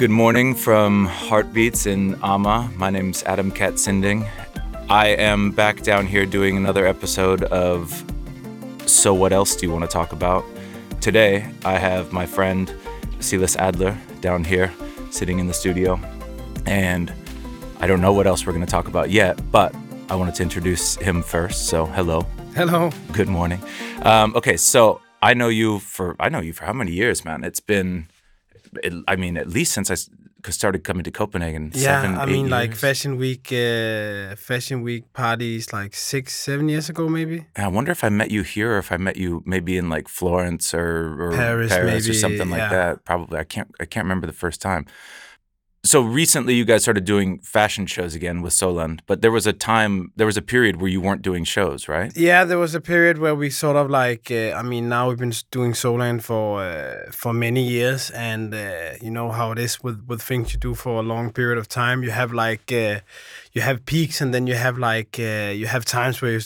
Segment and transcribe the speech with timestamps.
[0.00, 2.72] Good morning from Heartbeats in Ama.
[2.74, 4.24] My name's Adam Katz Sinding.
[4.88, 8.02] I am back down here doing another episode of
[8.86, 10.42] So What Else Do You Want to Talk About?
[11.02, 12.74] Today, I have my friend
[13.18, 14.72] Silas Adler down here
[15.10, 16.00] sitting in the studio.
[16.64, 17.12] And
[17.80, 19.74] I don't know what else we're going to talk about yet, but
[20.08, 21.66] I wanted to introduce him first.
[21.66, 22.22] So, hello.
[22.54, 22.90] Hello.
[23.12, 23.62] Good morning.
[24.00, 27.44] Um, okay, so I know you for I know you for how many years, man?
[27.44, 28.06] It's been,
[29.08, 29.96] I mean, at least since I
[30.50, 31.72] started coming to Copenhagen.
[31.74, 32.74] Yeah, seven, I mean, like.
[32.74, 37.46] Fashion Week, uh, Fashion Week parties, like six, seven years ago, maybe.
[37.56, 39.88] And I wonder if I met you here or if I met you maybe in
[39.88, 42.68] like Florence or, or Paris, or maybe, something like yeah.
[42.70, 43.04] that.
[43.04, 44.86] Probably I can't I can't remember the first time.
[45.82, 49.52] So recently you guys started doing fashion shows again with Soulland, but there was a
[49.54, 52.14] time there was a period where you weren't doing shows, right?
[52.14, 55.18] Yeah, there was a period where we sort of like, uh, I mean, now we've
[55.18, 59.82] been doing Soulland for uh, for many years, and uh, you know how it is
[59.82, 62.02] with with things you do for a long period of time.
[62.02, 63.00] You have like, uh,
[63.54, 66.40] you have peaks, and then you have like, uh, you have times where you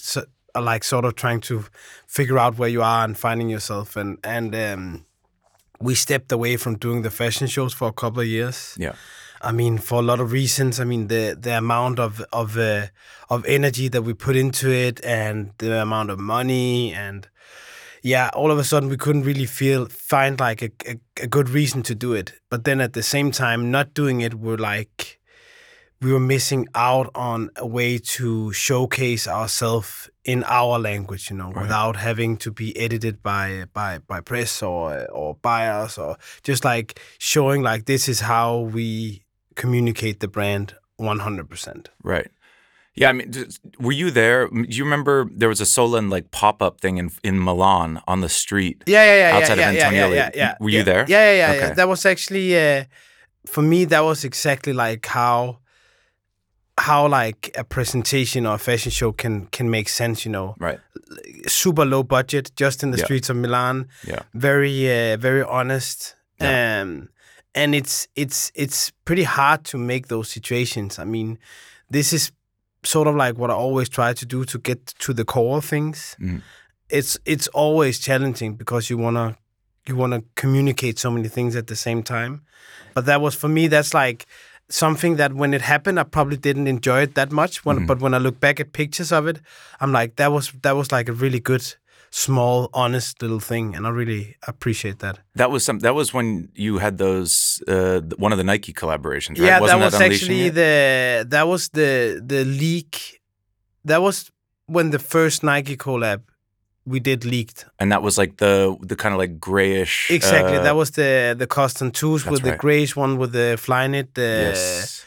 [0.54, 1.64] are like sort of trying to
[2.06, 5.04] figure out where you are and finding yourself, and and um,
[5.80, 8.76] we stepped away from doing the fashion shows for a couple of years.
[8.78, 8.94] Yeah.
[9.44, 10.80] I mean, for a lot of reasons.
[10.80, 12.86] I mean, the the amount of of uh,
[13.28, 17.28] of energy that we put into it, and the amount of money, and
[18.02, 21.48] yeah, all of a sudden we couldn't really feel find like a, a, a good
[21.50, 22.32] reason to do it.
[22.50, 25.20] But then at the same time, not doing it, we're like
[26.00, 31.50] we were missing out on a way to showcase ourselves in our language, you know,
[31.50, 37.00] without having to be edited by by by press or or buyers or just like
[37.18, 39.23] showing like this is how we
[39.54, 41.86] communicate the brand 100%.
[42.02, 42.30] Right.
[42.96, 43.32] Yeah, I mean,
[43.80, 44.46] were you there?
[44.48, 48.20] Do you remember there was a Soulland like pop up thing in in Milan on
[48.20, 48.84] the street?
[48.86, 50.54] Yeah, yeah, yeah, Outside of yeah, yeah, yeah, yeah, yeah.
[50.60, 50.84] Were you yeah.
[50.84, 51.04] there?
[51.08, 51.74] Yeah, yeah, yeah, yeah.
[51.74, 52.84] That was actually uh,
[53.46, 53.84] for me.
[53.86, 55.58] That was exactly like how
[56.78, 60.24] how like a presentation or a fashion show can can make sense.
[60.24, 60.78] You know, Right.
[61.48, 63.04] super low budget, just in the Yeah.
[63.04, 63.88] streets of Milan.
[64.06, 64.22] Yeah.
[64.34, 66.14] Very, uh, very honest.
[66.40, 66.82] Yeah.
[66.82, 67.08] Um,
[67.54, 70.98] and it's it's it's pretty hard to make those situations.
[70.98, 71.38] I mean,
[71.90, 72.32] this is
[72.82, 75.64] sort of like what I always try to do to get to the core of
[75.64, 76.16] things.
[76.20, 76.42] Mhm.
[76.90, 79.36] It's it's always challenging because you wanna
[79.86, 82.42] you wanna communicate so many things at the same time.
[82.94, 83.68] But that was for me.
[83.68, 84.26] That's like
[84.68, 87.64] something that when it happened, I probably didn't enjoy it that much.
[87.64, 87.86] When, Mhm.
[87.86, 89.40] But when I look back at pictures of it,
[89.80, 91.64] I'm like that was that was like a really good,
[92.14, 95.18] small, honest little thing, and I really appreciate that.
[95.34, 95.80] That was some.
[95.80, 99.46] That was when you had those uh, one of the Nike collaborations, right?
[99.48, 100.54] Yeah, Wasn't that was Unleashing actually It?
[100.54, 103.20] the that was the the leak.
[103.84, 104.30] That was
[104.66, 106.20] when the first Nike collab
[106.86, 107.64] we did leaked.
[107.80, 110.10] and that was like the the kind of like grayish.
[110.10, 114.14] Exactly, uh, that was the the Koston twos with the grayish one with the Flyknit
[114.14, 115.04] the yes.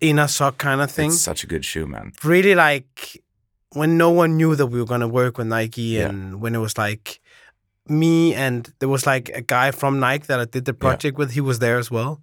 [0.00, 1.10] inner sock kind of thing.
[1.10, 2.12] It's such a good shoe, man.
[2.24, 3.22] really like
[3.76, 6.08] when no one knew that we were gonna work with Nike, Yeah.
[6.08, 7.20] and when it was like
[7.88, 11.30] me and there was like a guy from Nike that I did the project with.
[11.32, 12.20] He was there as well,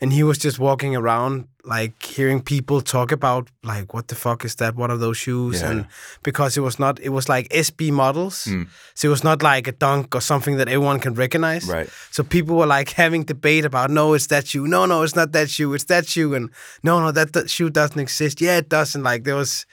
[0.00, 4.44] and he was just walking around like hearing people talk about like what the fuck
[4.44, 4.74] is that?
[4.74, 5.60] What are those shoes?
[5.60, 5.70] Yeah.
[5.70, 5.86] And
[6.24, 8.66] because it was not, it was like SB models, Mm.
[8.94, 11.64] so it was not like a dunk or something that everyone can recognize.
[11.68, 11.88] Right.
[12.10, 14.66] So people were like having debate about, no, it's that shoe.
[14.66, 15.72] No, no, it's not that shoe.
[15.74, 16.34] It's that shoe.
[16.34, 16.50] And
[16.82, 18.40] no, no, that, that shoe doesn't exist.
[18.40, 19.04] Yeah, it doesn't.
[19.04, 19.64] Like there was,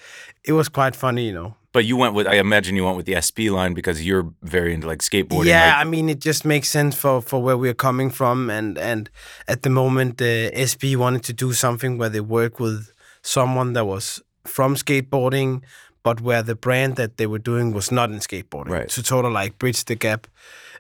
[0.44, 1.56] it was quite funny, you know.
[1.74, 2.28] But you went with.
[2.28, 5.46] I imagine you went with the SB line because you're very into like skateboarding.
[5.46, 5.82] yeah, right?
[5.82, 9.10] I mean, it just makes sense for for where we're coming from, and and
[9.48, 12.92] at the moment, uh, SB wanted to do something where they work with
[13.22, 15.62] someone that was from skateboarding,
[16.04, 18.90] but where the brand that they were doing was not in skateboarding, Right.
[18.90, 20.28] To sort of like bridge the gap.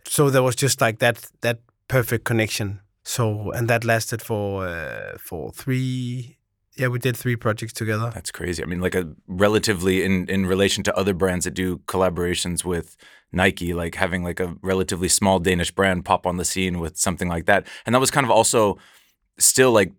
[0.05, 2.81] So there was just like that that perfect connection.
[3.03, 6.38] So and that lasted for uh, for three.
[6.81, 8.09] Yeah, we did three projects together.
[8.11, 8.63] That's crazy.
[8.63, 12.97] I mean, like a relatively in in relation to other brands that do collaborations with
[13.31, 17.29] Nike, like having like a relatively small Danish brand pop on the scene with something
[17.29, 18.79] like that, and that was kind of also
[19.37, 19.91] still like.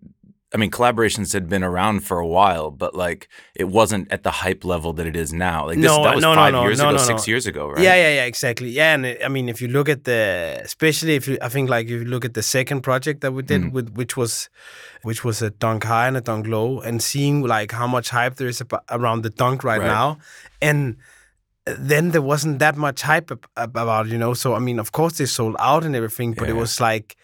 [0.54, 4.30] I mean, collaborations had been around for a while, but like it wasn't at the
[4.30, 5.66] hype level that it is now.
[5.68, 7.82] Like this, No, that was no, five no, years ago, six years ago, right?
[7.82, 8.68] Yeah, yeah, yeah, exactly.
[8.68, 11.70] Yeah, and uh, I mean, if you look at the, especially if you, I think
[11.70, 13.72] like if you look at the second project that we did Mm.
[13.72, 14.50] with, which was,
[15.02, 18.36] which was a dunk high and a dunk low, and seeing like how much hype
[18.36, 19.86] there is around the dunk right, Right.
[19.86, 20.18] now,
[20.60, 20.96] and
[21.64, 24.34] then there wasn't that much hype ab- ab- about, you know.
[24.34, 26.60] So I mean, of course they sold out and everything, but it Yeah.
[26.60, 27.16] was like.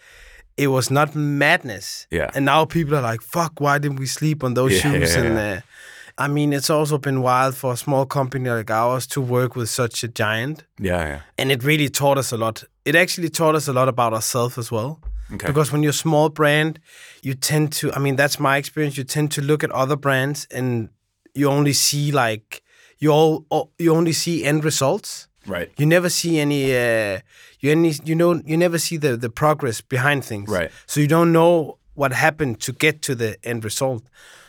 [0.63, 2.29] It was not madness, Yeah.
[2.35, 3.53] And now people are like, "Fuck!
[3.61, 5.53] Why didn't we sleep on those Yeah, shoes?" yeah, and yeah.
[5.57, 9.55] uh, I mean, it's also been wild for a small company like ours to work
[9.55, 11.19] with such a giant Yeah, yeah.
[11.37, 12.63] and it really taught us a lot.
[12.83, 14.99] It actually taught us a lot about ourselves as well.
[15.33, 15.47] Okay.
[15.47, 16.79] Because when you're a small brand,
[17.23, 17.91] you tend to.
[17.93, 18.97] I mean, that's my experience.
[18.97, 20.89] You tend to look at other brands and
[21.35, 22.61] you only see like
[22.97, 23.45] you all
[23.77, 25.27] you only see end results.
[25.45, 25.71] Right.
[25.77, 26.75] You never see any.
[26.75, 27.19] Uh,
[27.59, 27.93] you any.
[28.03, 28.41] You know.
[28.45, 30.49] You never see the the progress behind things.
[30.49, 30.71] Right.
[30.85, 34.03] So you don't know what happened to get to the end result.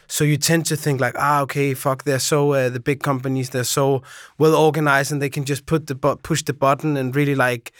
[0.06, 3.50] So you tend to think like, ah, okay, fuck, they're so uh, the big companies,
[3.50, 4.02] they're so
[4.38, 7.72] well organized, and they can just put the bu- push the button and really like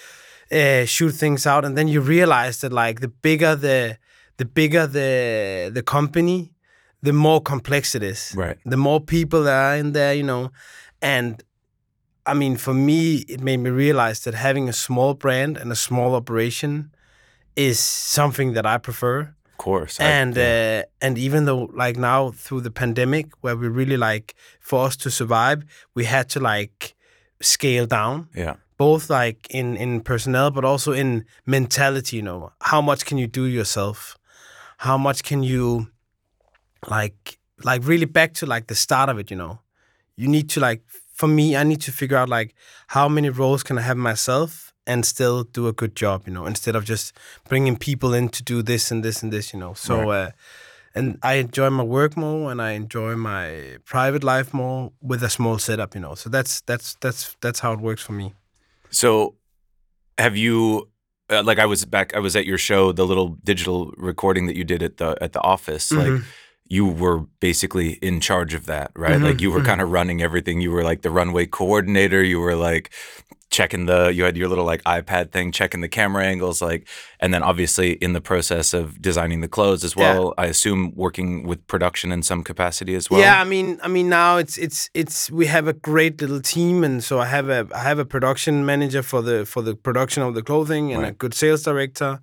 [0.53, 1.65] uh, shoot things out.
[1.65, 3.99] And then you realize that like the bigger the
[4.37, 6.53] the bigger the the company,
[7.03, 8.33] the more complex it is.
[8.37, 8.59] Right.
[8.65, 10.53] The more people that are in there, you know,
[11.03, 11.43] and
[12.31, 13.00] I mean, for me,
[13.35, 16.91] it made me realize that having a small brand and a small operation
[17.56, 17.79] is
[18.15, 19.21] something that I prefer.
[19.53, 20.00] Of course.
[20.00, 20.82] I- And yeah.
[20.85, 24.97] uh, and even though like now through the pandemic, where we really like for us
[24.97, 25.59] to survive,
[25.94, 26.94] we had to like
[27.43, 28.55] scale down yeah.
[28.76, 33.26] both like in in personnel but also in mentality you know how much can you
[33.26, 34.19] do yourself
[34.76, 35.87] how much can you
[36.91, 39.59] like like really back to like the start of it you know
[40.17, 40.83] you need to like
[41.21, 42.51] for me i need to figure out like
[42.97, 44.51] how many roles can i have myself
[44.91, 47.07] and still do a good job you know instead of just
[47.51, 50.27] bringing people in to do this and this and this you know so Right.
[50.27, 50.31] uh
[50.99, 55.31] and I enjoy my work more, and I enjoy my private life more with a
[55.31, 56.17] small setup, you know.
[56.17, 58.35] So that's that's that's that's how it works for me.
[58.91, 59.37] So,
[60.19, 60.89] have you?
[61.33, 64.57] Uh, like I was back, I was at your show, the little digital recording that
[64.57, 65.93] you did at the at the office.
[65.93, 66.25] Like Mhm.
[66.73, 69.19] You were basically in charge of that, right?
[69.19, 69.67] Mhm, Like you were mhm.
[69.67, 70.61] kind of running everything.
[70.61, 72.23] You were like the runway coordinator.
[72.23, 72.91] You were like
[73.51, 74.13] checking the.
[74.15, 76.87] You had your little like iPad thing, checking the camera angles, like,
[77.19, 80.03] and then obviously in the process of designing the clothes as Yeah.
[80.15, 80.35] well.
[80.39, 83.21] I assume working with production in some capacity as well.
[83.21, 86.85] Yeah, I mean, I mean now it's it's it's we have a great little team,
[86.85, 90.23] and so I have a I have a production manager for the for the production
[90.23, 92.21] of the clothing, and a good sales director,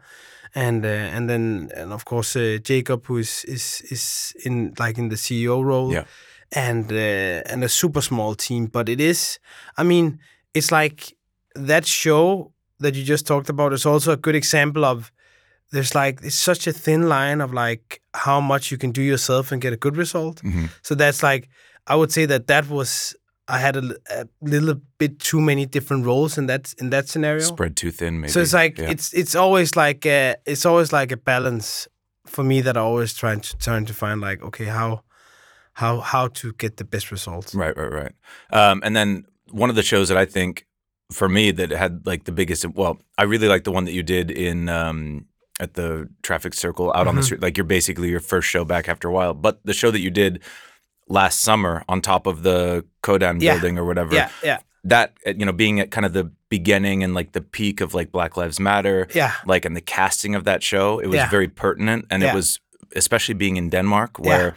[0.56, 4.98] and uh, and then and of course uh, Jacob, who is is is in like
[4.98, 6.06] in the CEO role, Yeah.
[6.52, 8.68] and uh, and a super small team.
[8.68, 9.40] But it is,
[9.78, 10.20] I mean,
[10.54, 11.16] it's like
[11.56, 15.12] that show that you just talked about is also a good example of
[15.72, 19.52] there's like it's such a thin line of like how much you can do yourself
[19.52, 20.42] and get a good result.
[20.44, 20.70] Mhm.
[20.82, 21.50] So that's like
[21.88, 23.16] I would say that that was
[23.50, 27.40] I had a little bit too many different roles in that in that scenario.
[27.44, 28.32] Spread too thin, maybe.
[28.32, 28.90] So it's like Yeah.
[28.92, 31.88] it's it's always like a, it's always like a balance
[32.26, 35.04] for me that I always trying to trying to find like okay how
[35.74, 37.56] how how to get the best results.
[37.56, 38.14] Right, right, right.
[38.52, 40.66] Um, and then one of the shows that I think
[41.12, 44.04] for me that had like the biggest well, I really like the one that you
[44.04, 45.26] did in um
[45.60, 47.26] at the traffic circle out on the Mhm.
[47.26, 47.42] street.
[47.42, 49.34] Like you're basically your first show back after a while.
[49.34, 50.42] But the show that you did
[51.10, 53.54] last summer on top of the Kodan Yeah.
[53.54, 54.14] building or whatever.
[54.16, 57.42] Yeah, yeah, That uh, you know, being at kind of the beginning and like the
[57.42, 61.08] peak of like Black Lives Matter, yeah, like and the casting of that show, it
[61.08, 61.30] was Yeah.
[61.30, 62.32] very pertinent and Yeah.
[62.32, 62.60] it was
[62.96, 64.56] especially being in Denmark where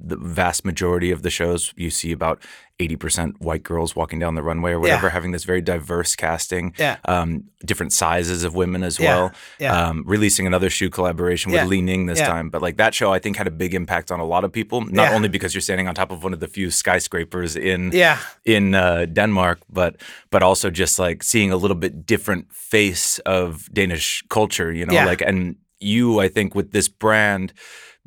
[0.00, 2.38] the vast majority of the shows you see about
[2.80, 6.96] 80% white girls walking down the runway or whatever having this very diverse casting Yeah.
[7.04, 9.16] um, different sizes of women as Yeah.
[9.16, 9.88] well yeah.
[9.88, 11.66] um, releasing another shoe collaboration with Yeah.
[11.68, 12.26] Li Ning this Yeah.
[12.26, 14.50] time but like that show I think had a big impact on a lot of
[14.52, 15.14] people not Yeah.
[15.14, 18.74] only because you're standing on top of one of the few skyscrapers in yeah, in
[18.74, 19.96] uh, Denmark, but
[20.30, 24.94] but also just like seeing a little bit different face of Danish culture, you know,
[24.94, 25.06] Yeah.
[25.06, 27.52] like and you, I think, with this brand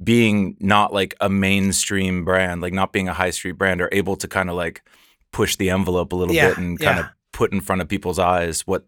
[0.03, 4.15] being not like a mainstream brand, like not being a high street brand, are able
[4.17, 4.81] to kind of like
[5.31, 7.05] push the envelope a little Yeah, bit and kind yeah.
[7.05, 8.85] of put in front of people's eyes what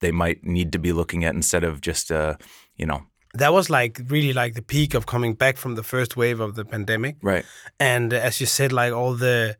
[0.00, 2.36] they might need to be looking at instead of just uh,
[2.76, 3.02] you know,
[3.34, 6.54] that was like really like the peak of coming back from the first wave of
[6.54, 7.16] the pandemic.
[7.22, 7.44] right,
[7.80, 9.56] and as you said like all the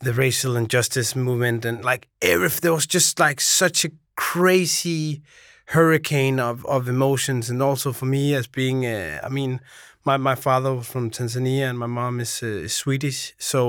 [0.00, 5.22] the racial injustice movement and like every there was just like such a crazy
[5.66, 9.60] hurricane of, of emotions and also for me as being uh, i mean
[10.08, 13.18] my, my father was from tanzania and my mom is, uh, is swedish
[13.52, 13.60] so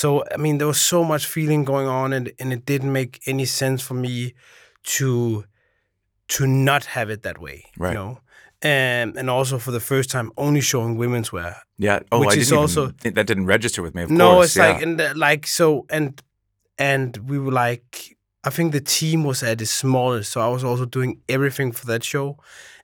[0.00, 3.12] so i mean there was so much feeling going on and, and it didn't make
[3.32, 4.16] any sense for me
[4.96, 5.44] to
[6.34, 7.92] to not have it that way Right.
[7.92, 8.12] you know
[8.70, 11.52] um, and also for the first time only showing women's wear
[11.86, 12.00] yeah.
[12.10, 14.02] Oh, Which I is didn't also- even think that didn't register with me.
[14.02, 14.66] Of no, course, it's yeah.
[14.72, 16.10] like and uh, like so and
[16.76, 18.16] and we were like
[18.48, 21.86] I think the team was at its smallest, so I was also doing everything for
[21.86, 22.26] that show,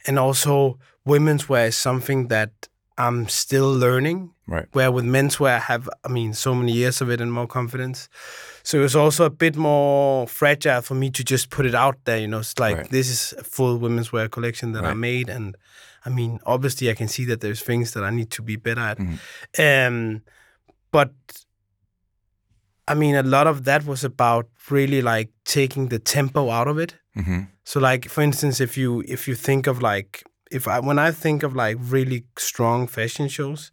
[0.06, 2.52] and also women's wear is something that
[2.96, 4.30] I'm still learning.
[4.46, 7.46] right, Where with menswear, I have I mean so many years of it and more
[7.48, 8.08] confidence.
[8.62, 11.96] So it was also a bit more fragile for me to just put it out
[12.04, 12.18] there.
[12.18, 12.90] You know, it's like Right.
[12.90, 15.56] this is a full women's wear collection that I made, and
[16.06, 18.80] I mean obviously I can see that there's things that I need to be better
[18.80, 18.98] at.
[18.98, 19.18] Mhm.
[19.58, 20.22] Um,
[20.92, 21.10] but
[22.86, 26.78] I mean, a lot of that was about really like taking the tempo out of
[26.78, 26.94] it.
[27.14, 30.22] hmm So, like for instance, if you if you think of like
[30.54, 33.70] if I when I think of like really strong fashion shows,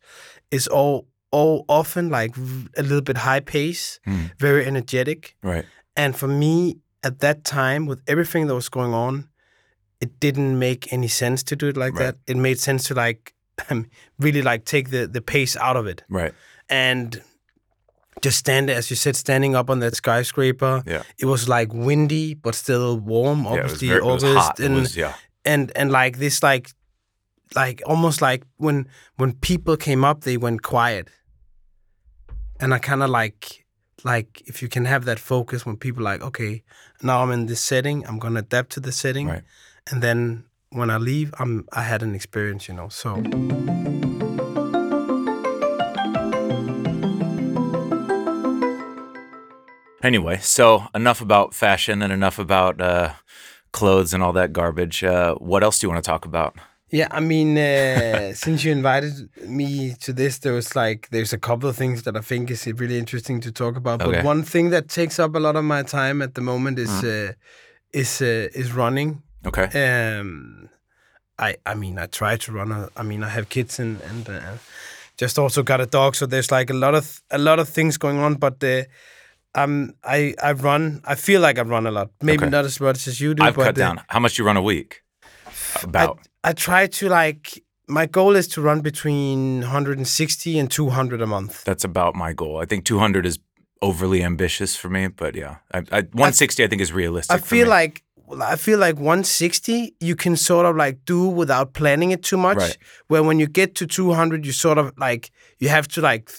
[0.52, 2.36] it's all all often like
[2.78, 4.32] a little bit high pace, Mm.
[4.40, 5.36] very energetic.
[5.44, 5.66] Right.
[5.96, 9.30] And for me at that time, with everything that was going on,
[10.02, 12.06] it didn't make any sense to do it like Right.
[12.06, 12.16] that.
[12.32, 13.34] It made sense to like
[14.20, 16.34] really like take the the pace out of it Right.
[16.70, 17.22] and
[18.22, 20.84] just stand as you said, standing up on that skyscraper.
[20.86, 21.04] Yeah.
[21.18, 23.44] It was like windy but still warm.
[23.46, 23.50] Yeah.
[23.50, 24.60] It was, Obviously, very, it was August hot.
[24.60, 25.14] It and was, yeah.
[25.46, 26.72] And and like this like
[27.56, 31.08] like almost like when when people came up they went quiet.
[32.60, 33.66] And i kind of like
[34.04, 36.64] like if you can have that focus when people like okay
[37.02, 39.28] now i'm in this setting i'm gonna adapt to the setting.
[39.28, 39.44] Right.
[39.92, 43.24] and then when i leave i'm i had an experience you know so.
[50.04, 53.14] Anyway, so enough about fashion and enough about uh,
[53.72, 55.04] clothes and all that garbage.
[55.04, 56.56] Uh, what else do you want to talk about?
[56.94, 59.14] yeah i mean uh, since you invited
[59.48, 62.68] me to this there was like there's a couple of things that i think is
[62.68, 64.12] really interesting to talk about Okay.
[64.12, 66.90] but one thing that takes up a lot of my time at the moment is
[67.04, 67.32] uh,
[67.94, 69.68] is uh, is running Okay.
[70.20, 70.70] Um,
[71.40, 72.72] I I mean I try to run.
[72.72, 74.58] A, I mean I have kids and and uh,
[75.18, 77.98] just also got a dog, so there's like a lot of a lot of things
[77.98, 78.36] going on.
[78.36, 78.84] But uh,
[79.56, 81.02] um, I I run.
[81.06, 82.10] I feel like I run a lot.
[82.22, 82.50] Maybe Okay.
[82.50, 83.44] not as much as you do.
[83.44, 84.02] I've cut uh, down.
[84.08, 85.02] How much do you run a week?
[85.84, 86.20] About.
[86.44, 87.64] I, I try to like.
[87.88, 91.66] My goal is to run between 160 and 200 a month.
[91.66, 92.58] That's about my goal.
[92.58, 93.40] I think 200 is
[93.82, 97.36] overly ambitious for me, but yeah, I, I, 160 I, think is realistic.
[97.36, 98.04] I feel like
[98.42, 102.58] I feel like 160 you can sort of like do without planning it too much.
[102.58, 102.78] Right.
[103.08, 106.32] Where when you get to 200, you sort of like you have to like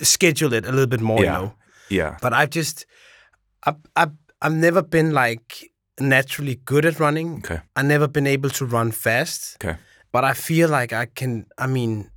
[0.00, 1.24] schedule it a little bit more.
[1.24, 1.24] Yeah.
[1.24, 1.54] You know.
[1.90, 2.86] Yeah, But I've just
[3.66, 4.06] I I
[4.42, 7.38] I've never been like naturally good at running.
[7.38, 9.56] okay, I've never been able to run fast.
[9.64, 9.78] okay,
[10.12, 11.46] But I feel like I can.
[11.58, 12.10] I mean,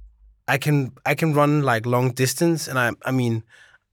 [0.48, 3.44] I can I can run like long distance, and I I mean.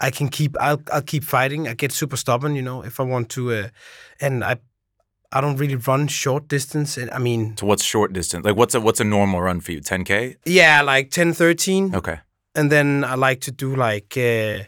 [0.00, 0.54] I can keep.
[0.60, 0.80] I'll.
[0.92, 1.66] I'll keep fighting.
[1.66, 2.84] I get super stubborn, you know.
[2.84, 3.68] If I want to, uh,
[4.20, 4.58] and I,
[5.32, 6.96] I don't really run short distance.
[6.96, 8.44] And I mean, So what's short distance?
[8.44, 9.80] Like what's a what's a normal run for you?
[9.80, 10.36] 10k?
[10.46, 11.96] yeah, like 10, 13.
[11.96, 12.20] Okay,
[12.54, 14.62] and then I like to do like uh,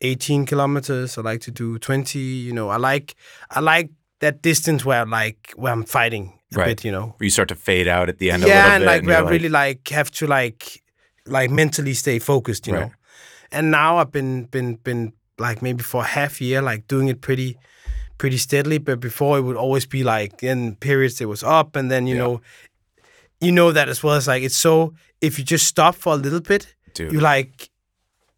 [0.00, 1.18] 18 kilometers.
[1.18, 2.18] I like to do 20.
[2.18, 3.14] You know, I like
[3.50, 6.66] I like that distance where I like where I'm fighting a Right.
[6.66, 6.84] bit.
[6.84, 9.04] You know, Where you start to fade out at the end a yeah, and like
[9.04, 10.82] where I you're really like have to like
[11.26, 12.66] like mentally stay focused.
[12.66, 12.82] You Right.
[12.88, 12.92] know,
[13.52, 17.20] and now I've been been been like maybe for a half year like doing it
[17.20, 17.58] pretty
[18.18, 21.90] pretty steadily but before it would always be like in periods it was up and
[21.90, 22.22] then you Yeah.
[22.22, 22.40] know
[23.40, 26.16] you know that as well as like it's so if you just stop for a
[26.16, 27.12] little bit dude.
[27.12, 27.68] you like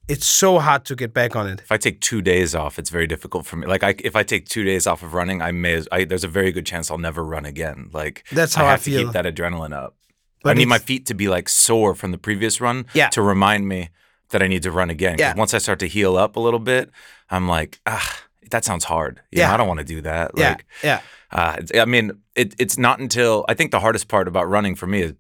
[0.09, 2.91] it's so hard to get back on it if I take two days off, it's
[2.91, 3.67] very difficult for me.
[3.67, 5.83] Like, I, if I take two days off of running, I may.
[5.93, 7.91] I, there's a very good chance I'll never run again.
[7.93, 9.05] Like, That's how I have to feel.
[9.05, 9.97] keep that adrenaline up.
[10.43, 13.09] But I need my feet to be like sore from the previous run Yeah.
[13.11, 13.91] to remind me
[14.31, 15.17] that I need to run again.
[15.19, 15.35] Yeah.
[15.37, 16.91] Once I start to heal up a little bit,
[17.29, 19.21] I'm like, ah, that sounds hard.
[19.31, 19.49] You Yeah.
[19.49, 20.31] know, I don't want to do that.
[20.37, 21.01] yeah Like, yeah
[21.33, 24.87] uh, I mean, it, it's not until I think the hardest part about running for
[24.87, 25.13] me is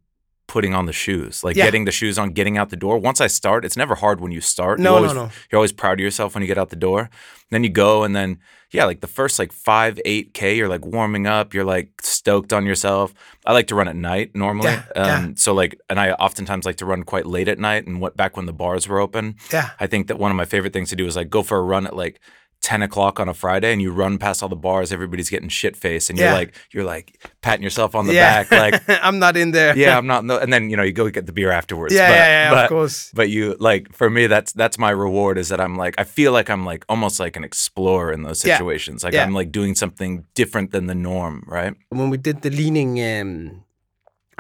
[0.48, 1.64] putting on the shoes, like Yeah.
[1.66, 2.98] getting the shoes on, getting out the door.
[2.98, 4.80] Once I start, it's never hard when you start.
[4.80, 5.30] No, you no, always, no.
[5.52, 7.10] You're always proud of yourself when you get out the door.
[7.50, 8.38] Then you go, and then
[8.70, 11.54] yeah, like the first like five, eight k, you're like warming up.
[11.54, 13.14] You're like stoked on yourself.
[13.46, 14.68] I like to run at night normally.
[14.70, 15.18] Yeah, yeah.
[15.18, 17.86] um, So like, and I oftentimes like to run quite late at night.
[17.86, 20.44] And what back when the bars were open, yeah I think that one of my
[20.44, 22.20] favorite things to do is like go for a run at like
[22.68, 25.74] 10 o'clock on a Friday and you run past all the bars, everybody's getting shit
[25.74, 27.06] faced and you're like you're like
[27.40, 28.46] patting yourself on the yeah back,
[28.88, 31.08] like, i'm not in there yeah, I'm not no and then you know, you go
[31.18, 31.94] get the beer afterwards.
[31.94, 34.90] yeah but, yeah, yeah but, of course But you like for me that's that's my
[35.06, 38.20] reward is that I'm like I feel like I'm like almost like an explorer in
[38.26, 38.56] those Yeah.
[38.58, 38.98] situations.
[39.04, 39.24] Like Yeah.
[39.24, 41.74] I'm like doing something different than the norm, right?
[41.98, 43.64] when we did the Li Ning um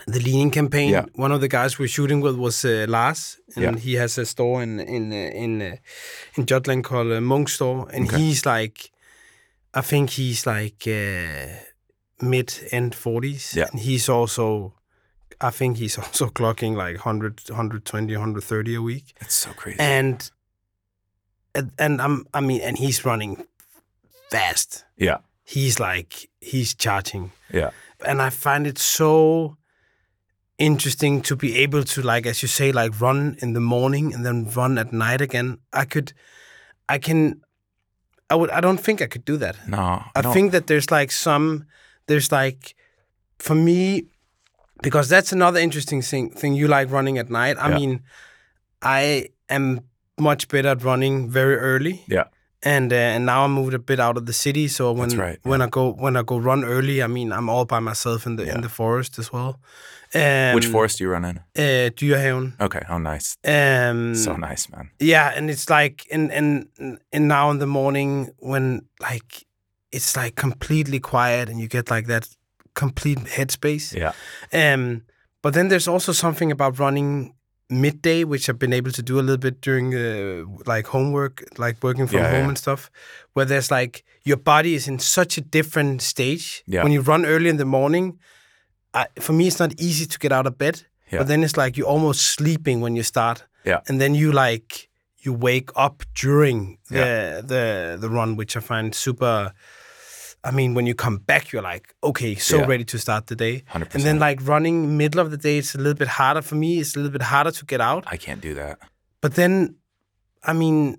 [0.06, 1.04] the Li Ning campaign Yeah.
[1.14, 3.76] one of the guys we're shooting with was uh, Lars and Yeah.
[3.76, 5.76] he has a store in in uh, in uh,
[6.36, 8.16] in Jutland called uh, Munk Store and Okay.
[8.22, 8.90] he's like
[9.74, 11.46] I think he's like uh,
[12.20, 13.68] mid end 40s Yeah.
[13.72, 14.72] and he's also
[15.40, 19.78] I think he's also clocking like 100 120 130 a week It's so crazy.
[19.80, 20.30] and
[21.54, 23.44] and, and I'm I mean and he's running
[24.30, 25.18] fast yeah.
[25.44, 27.70] he's like he's charging Yeah.
[28.06, 29.56] and I find it so
[30.58, 34.24] interesting to be able to like as you say like run in the morning and
[34.26, 35.58] then run at night again.
[35.72, 36.12] I could
[36.88, 37.40] I can
[38.30, 39.56] I would I don't think I could do that.
[39.68, 40.02] No.
[40.14, 41.64] I think that there's like some
[42.06, 42.74] there's like
[43.38, 44.06] for me
[44.82, 47.56] because that's another interesting thing thing you like running at night.
[47.58, 47.76] I Yeah.
[47.78, 48.02] mean
[48.82, 49.80] I am
[50.18, 52.24] much better at running very early Yeah.
[52.62, 54.68] And uh, and now I moved a bit out of the city.
[54.68, 57.64] So when right, when I go when I go run early, I mean I'm all
[57.64, 58.54] by myself in the Yeah.
[58.54, 59.60] in the forest as well.
[60.14, 61.36] Um, Which forest do you run in?
[61.56, 62.58] Uh, Dyrehaven.
[62.60, 62.80] Okay.
[62.88, 63.36] Oh, nice.
[63.44, 64.90] Um, So nice, man.
[64.98, 66.66] yeah, and it's like and and
[67.12, 69.44] and now in the morning when like
[69.92, 72.26] it's like completely quiet and you get like that
[72.74, 73.92] complete headspace.
[73.94, 74.12] Yeah.
[74.52, 75.02] Um,
[75.42, 77.34] but then there's also something about running
[77.70, 81.82] midday, which I've been able to do a little bit during uh, like homework, like
[81.82, 82.48] working from Yeah, home yeah.
[82.48, 82.90] and stuff,
[83.34, 86.62] where there's like your body is in such a different stage.
[86.66, 86.82] Yeah.
[86.82, 88.18] When you run early in the morning,
[88.94, 90.82] I, for me it's not easy to get out of bed.
[91.10, 91.18] Yeah.
[91.20, 93.44] But then it's like you're almost sleeping when you start.
[93.64, 93.80] Yeah.
[93.88, 98.94] And then you like you wake up during the the the run, which I find
[98.94, 99.52] super.
[100.44, 102.66] I mean, when you come back, you're like, okay, so Yeah.
[102.66, 103.64] ready to start the day.
[103.72, 103.94] 100%.
[103.94, 106.78] And then like running middle of the day, it's a little bit harder for me.
[106.78, 108.04] It's a little bit harder to get out.
[108.06, 108.78] I can't do that.
[109.20, 109.74] But then,
[110.44, 110.98] I mean,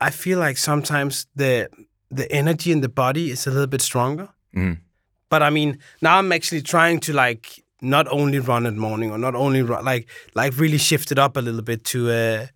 [0.00, 1.68] I feel like sometimes the
[2.10, 4.28] the energy in the body is a little bit stronger.
[4.54, 4.78] Mhm.
[5.28, 9.18] But I mean, now I'm actually trying to like not only run at morning or
[9.18, 12.46] not only run, like like really shift it up a little bit to uh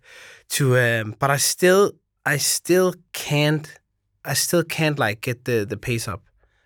[0.49, 1.15] to um.
[1.19, 1.91] But I still
[2.25, 3.67] I still can't
[4.27, 6.21] I still can't like get the the pace up.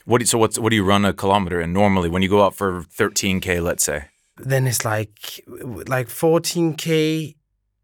[0.05, 2.29] What do you, so what's what do you run a kilometer in normally when you
[2.29, 3.61] go out for 13k?
[3.61, 4.05] Let's say.
[4.37, 5.43] then it's like
[5.87, 7.35] like 14k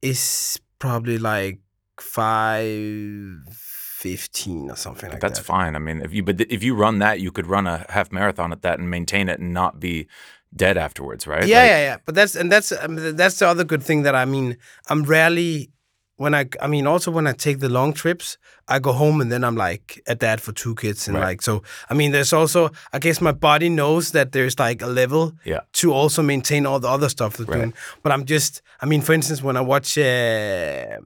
[0.02, 1.60] is probably like
[2.00, 5.46] 515 or something like That's that.
[5.46, 5.76] That's fine.
[5.76, 8.52] I mean, if you but if you run that, you could run a half marathon
[8.52, 10.08] at that and maintain it and not be
[10.56, 11.46] dead afterwards, right?
[11.48, 11.98] Yeah, Like, yeah, yeah.
[12.06, 14.58] But that's and that's um, that's the other good thing that I mean.
[14.90, 15.70] I'm rarely
[16.18, 19.32] when I I mean also when I take the long trips, I go home and
[19.32, 21.28] then I'm like a dad for two kids and Right.
[21.30, 21.62] like so.
[21.90, 25.62] I mean, there's also I guess my body knows that there's like a level Yeah.
[25.74, 27.58] to also maintain all the other stuff that's Right.
[27.60, 27.74] doing.
[28.04, 29.98] But I'm just I mean, for instance, when I watch.
[29.98, 30.98] Uh,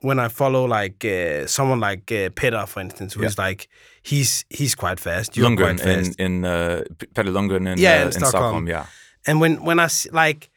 [0.00, 3.68] when I follow like uh, someone like uh, Peter, for instance, who's like
[4.02, 5.36] he's he's quite fast.
[5.36, 6.20] You're Lundgren quite fast.
[6.20, 8.30] in in uh, Peter Lundgren in, Yeah, uh, in in Stockholm.
[8.30, 8.66] Stockholm.
[8.68, 8.84] Yeah.
[9.26, 10.50] And when when I like,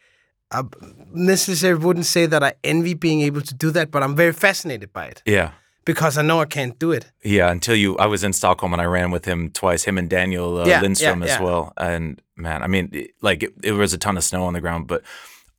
[0.51, 0.63] I
[1.13, 4.91] necessarily wouldn't say that I envy being able to do that, but I'm very fascinated
[4.93, 5.51] by it Yeah.
[5.85, 7.11] because I know I can't do it.
[7.23, 10.09] Yeah, until you, I was in Stockholm and I ran with him twice, him and
[10.09, 11.41] Daniel uh, Yeah, Lindstrom yeah, as yeah.
[11.45, 11.73] well.
[11.77, 14.61] And man, I mean, it- like it, it was a ton of snow on the
[14.61, 15.01] ground, but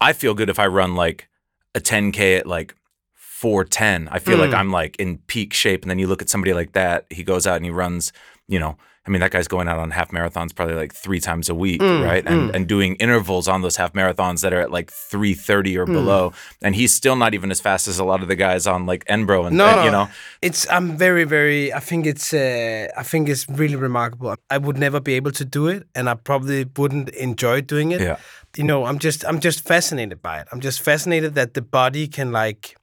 [0.00, 1.28] I feel good if I run like
[1.74, 2.74] a 10K at like
[3.14, 4.08] 410.
[4.10, 4.40] I feel Mm.
[4.40, 5.82] like I'm like in peak shape.
[5.82, 8.12] And then you look at somebody like that, he goes out and he runs,
[8.46, 11.48] you know, I mean, that guy's going out on half marathons probably like three times
[11.48, 12.24] a week, Mm, right?
[12.24, 15.78] And and doing intervals on those half marathons that are at like 330 Mm.
[15.80, 16.32] or below.
[16.62, 19.04] And he's still not even as fast as a lot of the guys on like
[19.06, 20.08] NBRO and, No, and, you know.
[20.40, 21.72] it's I'm very very.
[21.72, 24.36] I think it's uh, I think it's really remarkable.
[24.50, 28.00] I would never be able to do it, and I probably wouldn't enjoy doing it.
[28.00, 28.18] Yeah.
[28.56, 30.46] You know, I'm just I'm just fascinated by it.
[30.52, 32.76] I'm just fascinated that the body can like,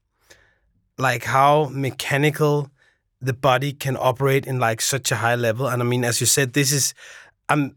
[0.98, 2.70] like how mechanical
[3.22, 5.68] the body can operate in like such a high level.
[5.68, 6.94] And I mean, as you said, this is,
[7.50, 7.76] I'm.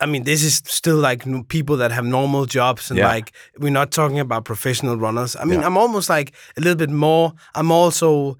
[0.00, 3.06] I mean, this is still like people that have normal jobs, and Yeah.
[3.14, 5.36] like we're not talking about professional runners.
[5.36, 5.66] I mean, Yeah.
[5.66, 7.34] I'm almost like a little bit more.
[7.54, 8.36] I'm also,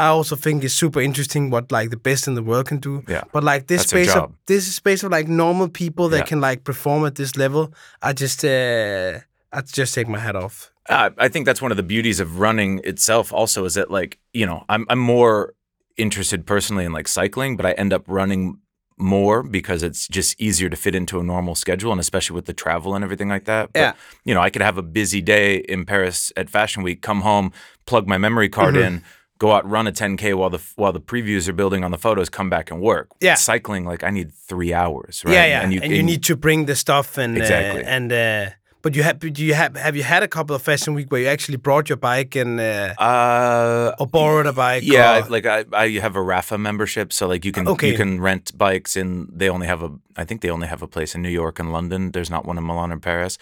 [0.00, 3.04] I also think it's super interesting what like the best in the world can do.
[3.06, 3.22] Yeah.
[3.32, 6.24] But like this That's space of this space of like normal people that Yeah.
[6.24, 9.20] can like perform at this level, I just uh
[9.52, 10.72] I just take my hat off.
[10.88, 13.32] Uh, I think that's one of the beauties of running itself.
[13.32, 15.54] Also, is that like you know I'm I'm more
[15.96, 18.58] interested personally in like cycling, but I end up running
[18.98, 22.52] more because it's just easier to fit into a normal schedule, and especially with the
[22.54, 23.72] travel and everything like that.
[23.72, 23.92] But, Yeah.
[24.24, 27.52] you know, I could have a busy day in Paris at Fashion Week, come home,
[27.84, 28.96] plug my memory card Mm-hmm.
[28.96, 29.02] in.
[29.38, 32.30] Go out, run a 10k while the while the previews are building on the photos.
[32.30, 33.08] Come back and work.
[33.20, 33.34] Yeah.
[33.34, 35.22] cycling like I need three hours.
[35.26, 35.34] Right?
[35.34, 35.62] Yeah, yeah.
[35.62, 37.84] And you, need to bring the stuff and Exactly.
[37.84, 38.50] uh, and uh
[38.86, 41.20] but you have do you have have you had a couple of fashion week where
[41.24, 44.84] you actually brought your bike and uh, Uh, or borrowed a bike?
[44.86, 47.90] Yeah, or- like I, I have a Rapha membership, so like you can Okay.
[47.90, 49.90] you can rent bikes and they only have a
[50.22, 52.12] I think they only have a place in New York and London.
[52.12, 53.38] There's not one in Milan or Paris.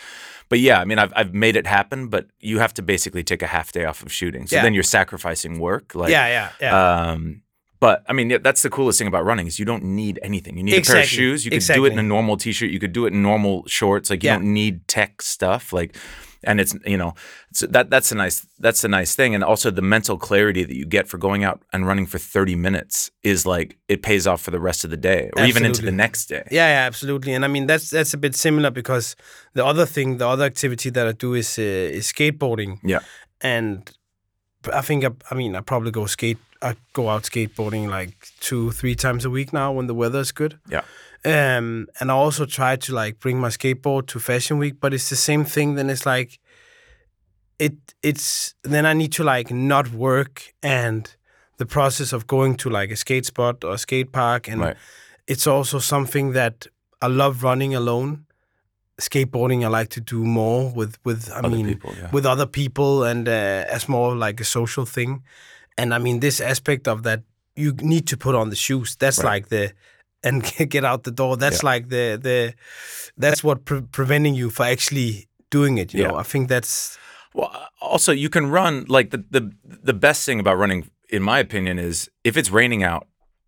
[0.49, 3.43] But yeah, I mean I've I've made it happen, but you have to basically take
[3.45, 4.47] a half day off of shooting.
[4.49, 4.63] So Yeah.
[4.65, 5.95] then you're sacrificing work.
[5.95, 6.75] Like yeah, yeah, yeah.
[7.13, 7.43] um
[7.81, 10.57] but I mean, that's the coolest thing about running is you don't need anything.
[10.57, 11.45] You need a pair of shoes.
[11.45, 12.71] You could do it in a normal t-shirt.
[12.71, 14.11] You could do it in normal shorts.
[14.11, 14.37] Like you Yeah.
[14.37, 15.73] don't need tech stuff.
[15.73, 15.97] Like,
[16.47, 17.15] and it's you know,
[17.53, 19.35] so that that's a nice that's a nice thing.
[19.35, 22.55] And also the mental clarity that you get for going out and running for thirty
[22.55, 25.83] minutes is like it pays off for the rest of the day or even into
[25.83, 26.47] the next day.
[26.51, 27.33] Yeah, yeah, absolutely.
[27.33, 29.17] And I mean that's that's a bit similar because
[29.55, 31.63] the other thing, the other activity that I do is uh,
[31.99, 32.79] is skateboarding.
[32.83, 33.01] Yeah.
[33.41, 33.91] And
[34.73, 36.39] I think I, I mean I probably go skate
[36.71, 40.33] I go out skateboarding like two three times a week now when the weather is
[40.33, 40.59] good.
[40.71, 40.83] Yeah.
[41.27, 45.09] Um, and I also try to like bring my skateboard to Fashion Week, but it's
[45.09, 45.77] the same thing.
[45.77, 46.39] Then it's like,
[47.59, 51.17] it it's then I need to like not work and
[51.57, 54.77] the process of going to like a skate spot or a skate park, and Right.
[55.27, 56.67] it's also something that
[57.01, 58.27] I love running alone.
[59.01, 62.11] Skateboarding, I like to do more with with I Other mean people, yeah.
[62.13, 65.23] with other people and uh, as more like a social thing.
[65.77, 67.23] And I mean this aspect of that
[67.57, 68.97] you need to put on the shoes.
[68.97, 69.31] That's Right.
[69.43, 69.73] like the
[70.23, 71.37] and get out the door.
[71.37, 72.55] That's like the the
[73.17, 75.93] that's what pre- preventing you for actually doing it.
[75.95, 76.09] You Yeah.
[76.09, 76.99] know, I think that's
[77.35, 79.53] Well, uh, also you can run like the the
[79.85, 83.07] the best thing about running, in my opinion, is if it's raining out,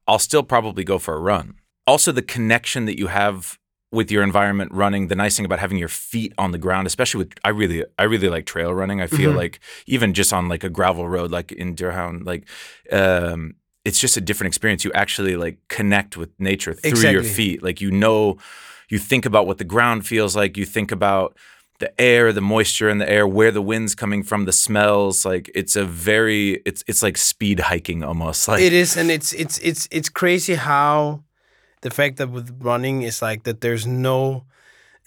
[0.09, 1.55] I'll still probably go for a run.
[1.87, 3.59] Also, the connection that you have
[3.97, 5.09] with your environment running.
[5.09, 8.05] The nice thing about having your feet on the ground, especially with I really I
[8.05, 9.01] really like trail running.
[9.01, 12.47] I feel like even just on like a gravel road, like in Durham, like
[12.93, 14.85] um, it's just a different experience.
[14.85, 17.63] You actually like connect with nature through your feet.
[17.63, 18.37] Like you know,
[18.89, 20.57] you think about what the ground feels like.
[20.57, 21.37] You think about
[21.79, 25.25] the air, the moisture in the air, where the wind's coming from, the smells.
[25.25, 28.47] Like it's a very it's it's like speed hiking almost.
[28.57, 31.23] Like it is, and it's it's it's it's crazy how
[31.87, 33.61] the fact that with running is like that.
[33.61, 34.45] There's no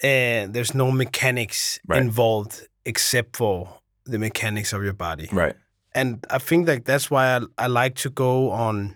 [0.01, 2.01] uh, there's no mechanics Right.
[2.01, 5.27] involved except for the mechanics of your body.
[5.31, 5.55] right,
[5.93, 8.95] and I think like that's why I, I like to go on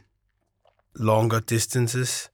[0.98, 2.30] longer distances.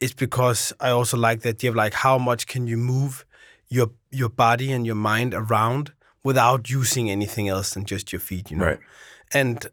[0.00, 3.24] It's because I also like that you have like how much can you move
[3.68, 8.50] your your body and your mind around without using anything else than just your feet,
[8.50, 8.66] you know.
[8.66, 8.80] right,
[9.32, 9.66] And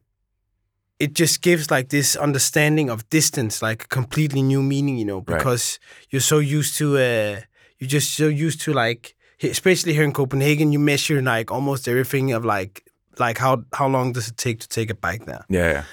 [1.04, 5.20] it just gives like this understanding of distance, like a completely new meaning, you know,
[5.20, 5.38] Right.
[5.38, 5.80] because
[6.12, 7.36] you're so used to uh
[7.80, 12.34] you're just so used to like especially here in Copenhagen, you measure like almost everything
[12.36, 12.74] of like
[13.20, 15.44] like how how long does it take to take a bike there?
[15.50, 15.84] yeah, yeah,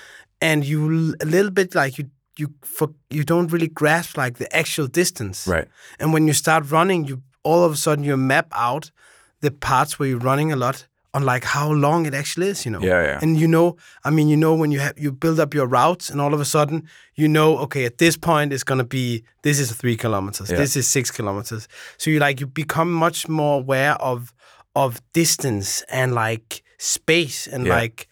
[0.40, 2.04] And you a little bit like you
[2.40, 5.46] you for, you don't really grasp like the actual distance.
[5.52, 5.68] right,
[5.98, 8.90] And when you start running, you all of a sudden you map out
[9.40, 12.70] the parts where you're running a lot on like how long it actually is, you
[12.70, 12.80] know.
[12.80, 13.18] Yeah, yeah.
[13.22, 16.10] And you know, I mean, you know when you have you build up your routes,
[16.10, 19.58] and all of a sudden you know, okay, at this point it's gonna be this
[19.58, 20.58] is three kilometers, Yeah.
[20.58, 21.68] this is six kilometers.
[21.98, 24.32] So you like you become much more aware of
[24.76, 27.76] of distance and like space and Yeah.
[27.80, 28.06] like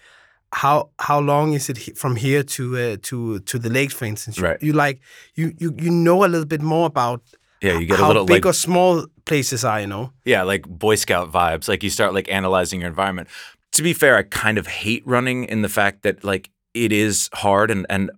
[0.52, 4.06] how how long is it he- from here to uh, to to the lakes, for
[4.06, 4.38] instance?
[4.38, 4.62] You, Right.
[4.62, 4.98] you like
[5.34, 7.22] you you you know a little bit more about
[7.62, 7.78] yeah.
[7.78, 10.12] You get a little big like or small places are, you know.
[10.24, 11.68] yeah, like Boy Scout vibes.
[11.68, 13.28] Like you start like analyzing your environment.
[13.72, 17.28] To be fair, I kind of hate running in the fact that like it is
[17.34, 18.10] hard and and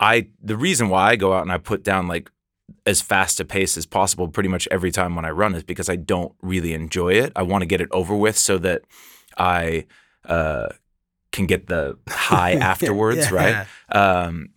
[0.00, 2.30] I the reason why I go out and I put down like
[2.86, 5.88] as fast a pace as possible pretty much every time when I run is because
[5.88, 7.32] I don't really enjoy it.
[7.36, 8.82] I want to get it over with so that
[9.36, 9.86] I
[10.24, 10.68] uh
[11.32, 13.34] can get the high afterwards, Yeah.
[13.34, 13.66] right?
[13.96, 14.50] Um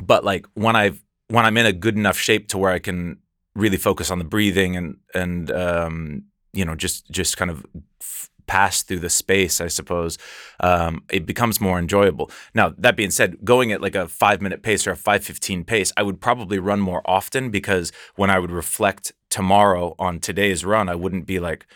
[0.00, 3.18] but like when I've when I'm in a good enough shape to where I can
[3.58, 7.66] really focus on the breathing and and um, you know just just kind of
[8.00, 10.16] f- pass through the space, I suppose,
[10.60, 12.30] um, it becomes more enjoyable.
[12.54, 15.64] Now that being said, going at like a five minute pace or a five fifteen
[15.64, 20.64] pace, I would probably run more often because when I would reflect tomorrow on today's
[20.64, 21.66] run, I wouldn't be like,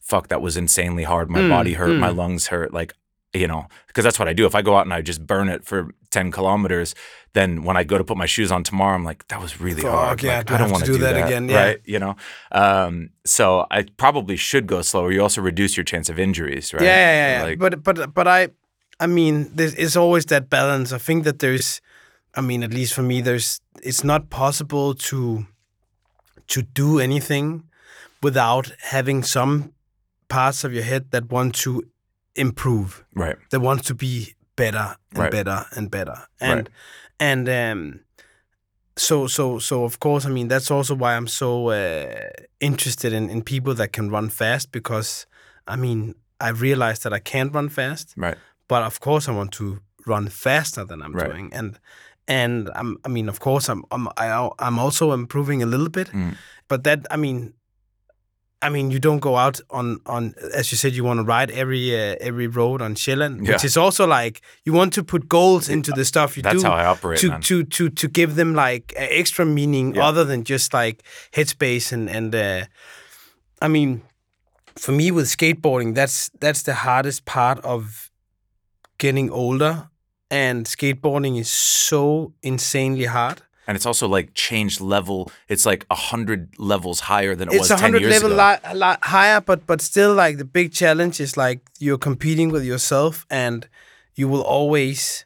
[0.00, 1.30] "Fuck, that was insanely hard.
[1.30, 2.94] My body hurt, my lungs hurt." Like
[3.32, 4.44] you know, because that's what I do.
[4.46, 6.94] If I go out and I just burn it for 10 kilometers,
[7.32, 9.82] then when I go to put my shoes on tomorrow, I'm like, that was really
[9.82, 10.22] Fuck, hard.
[10.22, 11.48] yeah, Like, do I don't want to to do that again?
[11.48, 11.64] Yeah.
[11.64, 11.80] Right.
[11.84, 12.16] You know,
[12.50, 15.12] um, so I probably should go slower.
[15.12, 16.82] You also reduce your chance of injuries, right?
[16.82, 17.42] Yeah, yeah, yeah.
[17.44, 18.48] Like, but but but I,
[18.98, 20.92] I mean, there's it's always that balance.
[20.92, 21.80] I think that there's,
[22.34, 25.46] I mean, at least for me, there's it's not possible to,
[26.48, 27.62] to do anything,
[28.22, 29.72] without having some
[30.28, 31.84] parts of your head that want to
[32.40, 33.36] improve, right.
[33.50, 35.30] that wants to be better and Right.
[35.32, 36.68] better and better, and Right.
[37.18, 38.00] and um.
[38.96, 43.30] So so so of course I mean that's also why I'm so uh, interested in,
[43.30, 45.26] in people that can run fast because
[45.66, 48.36] I mean I realized that I can't run fast Right.
[48.68, 49.64] but of course I want to
[50.06, 51.26] run faster than I'm Right.
[51.30, 51.78] doing, and
[52.28, 56.08] and I'm, I mean, of course I'm I'm I, I'm also improving a little bit,
[56.12, 56.34] Mm.
[56.68, 57.54] but that I mean,
[58.62, 61.50] I mean, you don't go out on on as you said you want to ride
[61.50, 65.68] every uh, every road on Sjælland, which is also like you want to put goals
[65.68, 67.40] into the stuff you That's do how I operate, to man.
[67.40, 70.08] to to to give them like extra meaning Yeah.
[70.08, 72.64] other than just like headspace and and uh,
[73.62, 74.02] I mean,
[74.76, 78.10] for me with skateboarding, that's that's the hardest part of
[78.98, 79.88] getting older,
[80.30, 83.40] and skateboarding is so insanely hard.
[83.66, 85.30] And it's also like changed level.
[85.48, 88.96] It's like a hundred levels higher than it it's was a 10 hundred level li-
[89.02, 93.68] higher, but but still like the big challenge is like you're competing with yourself, and
[94.14, 95.24] you will always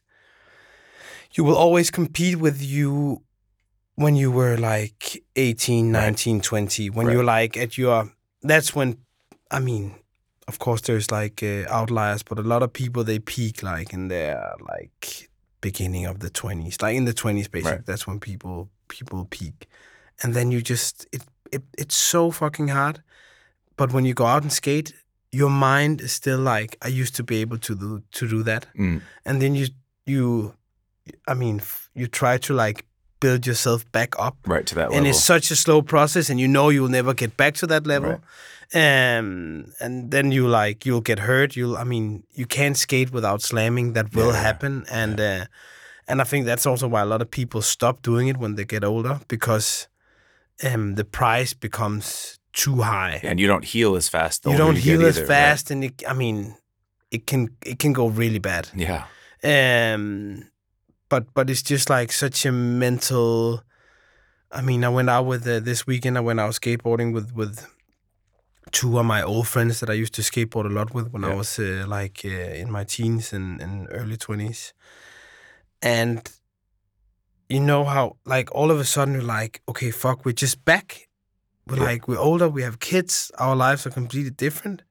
[1.33, 3.23] you will always compete with you
[3.97, 6.01] when you were like 18 Right.
[6.03, 7.13] 19 20 when Right.
[7.13, 8.99] you're like at your that's when
[9.51, 9.95] i mean
[10.49, 14.09] of course there's like uh, outliers but a lot of people they peak like in
[14.09, 15.29] their like
[15.69, 17.87] beginning of the 20s like in the 20s basically Right.
[17.89, 18.57] that's when people
[18.89, 19.59] people peak.
[20.23, 21.23] And then you just it,
[21.57, 22.97] it it's so fucking hard.
[23.79, 24.89] But when you go out and skate
[25.41, 28.63] your mind is still like i used to be able to do to do that.
[28.79, 29.01] Mm.
[29.27, 29.67] and then you
[30.13, 30.23] you
[31.33, 32.79] i mean f- you try to like
[33.21, 34.37] build yourself back up.
[34.55, 37.37] Right to that and it's such a slow process and you know you'll never get
[37.37, 38.21] back to that level
[38.75, 43.43] um and then you like you'll get hurt you'll i mean you can't skate without
[43.43, 44.43] slamming that will Yeah.
[44.43, 45.45] happen and uh
[46.09, 48.65] and i think that's also why a lot of people stop doing it when they
[48.65, 49.89] get older because
[50.63, 54.43] um the price becomes too high and you don't heal as fast.
[54.43, 55.29] the you don't get heal as either, right?
[55.29, 56.57] fast and it, i mean
[57.11, 59.05] it can it can go really bad Yeah.
[59.45, 60.49] um
[61.09, 63.63] but but it's just like such a mental
[64.51, 67.67] i mean i went out with uh, this weekend i went out skateboarding with with
[68.73, 71.35] two of my old friends that i used to skateboard a lot with when i
[71.35, 72.29] was uh, like uh,
[72.63, 74.73] in my teens and, and early 20s
[75.83, 76.31] and
[77.49, 81.09] you know how like all of a sudden you're like okay fuck we're just back
[81.67, 81.85] we're Yeah.
[81.85, 84.83] like we're older we have kids our lives are completely different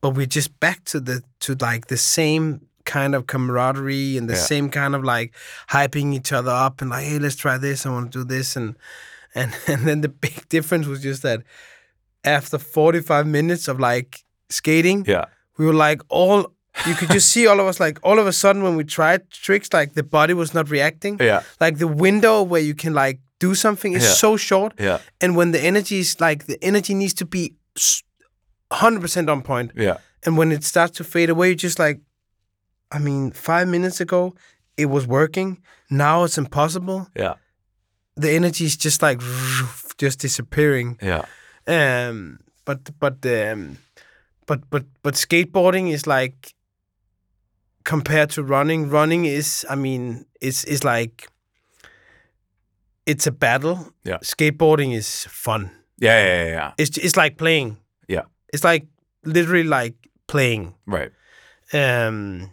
[0.00, 4.34] but we're just back to the to like the same kind of camaraderie and the
[4.34, 4.40] Yeah.
[4.40, 5.34] same kind of like
[5.68, 8.56] hyping each other up and like hey let's try this i want to do this
[8.56, 8.76] and
[9.34, 11.42] and and then the big difference was just that
[12.24, 15.24] after 45 minutes of like skating Yeah.
[15.58, 16.52] we were like all
[16.86, 19.30] you could just see all of us like all of a sudden when we tried
[19.30, 21.42] tricks like the body was not reacting Yeah.
[21.60, 24.12] like the window where you can like do something is Yeah.
[24.12, 24.98] so short Yeah.
[25.20, 27.54] and when the energy is like the energy needs to be
[28.70, 29.96] 100% on point Yeah.
[30.24, 32.00] and when it starts to fade away you're just like
[32.92, 34.34] i mean five minutes ago
[34.76, 35.58] it was working
[35.90, 37.34] now it's impossible Yeah.
[38.16, 39.20] the energy is just like
[39.98, 41.24] just disappearing Yeah.
[41.70, 43.78] Um but but um
[44.46, 46.54] but but but skateboarding is like
[47.84, 51.28] compared to running running is i mean it's is like
[53.06, 54.18] it's a battle Yeah.
[54.22, 56.18] skateboarding is fun Yeah.
[56.24, 56.44] Yeah.
[56.44, 56.50] Yeah.
[56.50, 56.72] yeah.
[56.78, 57.76] it's it's like playing
[58.08, 58.24] Yeah.
[58.52, 58.86] it's like
[59.24, 59.94] literally like
[60.26, 61.12] playing Right.
[61.72, 62.50] um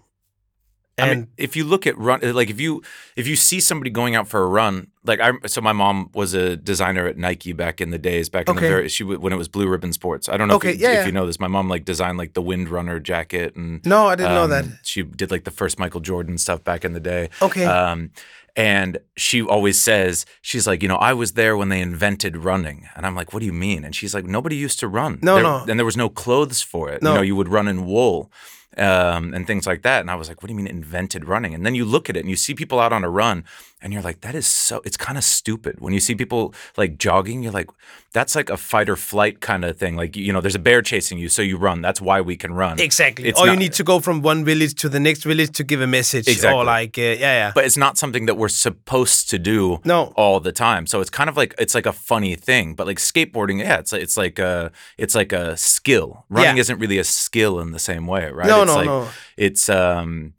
[1.00, 2.82] I mean, if you look at run, like if you
[3.16, 6.34] if you see somebody going out for a run, like I, so my mom was
[6.34, 8.66] a designer at Nike back in the days, back in Okay.
[8.66, 10.28] the very she when it was Blue Ribbon Sports.
[10.28, 11.40] I don't know Okay, if, you, yeah, if you know this.
[11.40, 14.66] My mom like designed like the Windrunner jacket and no i didn't know um, that
[14.84, 17.30] She did like the first Michael Jordan stuff back in the day.
[17.44, 18.10] okay Um,
[18.56, 22.90] and she always says, she's like, you know, I was there when they invented running.
[22.96, 23.86] And I'm like, what do you mean?
[23.86, 25.20] And she's like, nobody used to run.
[25.22, 25.66] No, There- no.
[25.70, 27.04] And there was no clothes for it.
[27.04, 27.12] No.
[27.12, 28.32] You know, you would run in wool
[28.76, 30.02] um, and things like that.
[30.02, 31.54] And I was like, what do you mean invented running?
[31.54, 33.44] And then you look at it and you see people out on a run
[33.82, 35.80] and you're like, that is so, it's kind of stupid.
[35.80, 37.70] When you see people like jogging, you're like,
[38.12, 39.96] that's like a fight or flight kind of thing.
[39.96, 41.82] Like, you know, there's a bear chasing you, so you run.
[41.82, 42.80] That's why we can run.
[42.80, 45.64] exactly it's or you need to go from one village to the next village to
[45.64, 46.58] give a message Exactly.
[46.60, 50.12] or like uh, yeah yeah But it's not something that we're supposed to do no
[50.16, 50.88] all the time.
[50.88, 53.94] So it's kind of like it's like a funny thing, but like skateboarding, yeah, it's
[53.94, 56.26] it's like a it's like a skill.
[56.30, 56.62] Running Yeah.
[56.62, 58.48] isn't really a skill in the same way, right?
[58.48, 60.34] no it's no like, no It's um,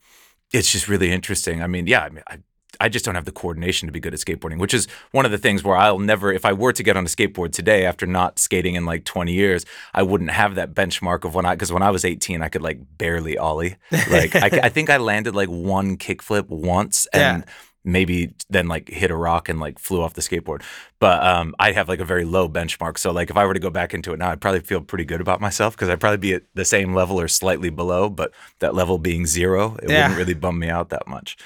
[0.52, 1.62] it's just really interesting.
[1.62, 2.38] I mean, yeah, I mean, I.
[2.80, 5.30] I just don't have the coordination to be good at skateboarding, which is one of
[5.30, 8.06] the things where I'll never, if I were to get on a skateboard today after
[8.06, 9.64] not skating in like 20 years,
[9.94, 12.62] I wouldn't have that benchmark of when I, because when I was 18, I could
[12.62, 13.76] like barely ollie.
[14.10, 17.44] Like, I, I think I landed like one kickflip once and
[17.84, 20.62] maybe then like hit a rock and like flew off the skateboard.
[20.98, 22.98] But um, I have like a very low benchmark.
[22.98, 25.04] So like if I were to go back into it now, I'd probably feel pretty
[25.04, 28.10] good about myself because I'd probably be at the same level or slightly below.
[28.10, 30.02] But that level being zero, it Yeah.
[30.02, 31.36] wouldn't really bum me out that much.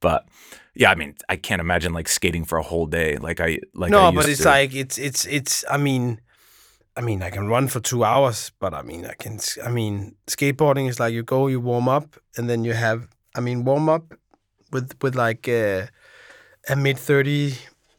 [0.00, 0.28] But
[0.74, 3.90] yeah, I mean, I can't imagine like skating for a whole day like I like.
[3.90, 4.48] no I but it's to.
[4.48, 6.20] like it's it's it's i mean
[6.96, 10.14] i mean i can run for two hours but i mean i can I mean
[10.26, 13.06] skateboarding is like you go you warm up and then you have
[13.36, 14.14] i mean warm up
[14.72, 15.86] with with like uh,
[16.68, 17.54] a, a mid 30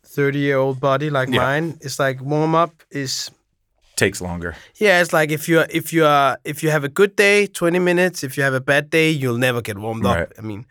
[0.06, 1.44] 30 year old body like Yeah.
[1.44, 3.32] mine it's like warm up is
[4.00, 4.52] takes longer.
[4.86, 7.80] yeah it's like if you're if you are if you have a good day 20
[7.80, 10.22] minutes if you have a bad day you'll never get warmed Right.
[10.24, 10.66] up i mean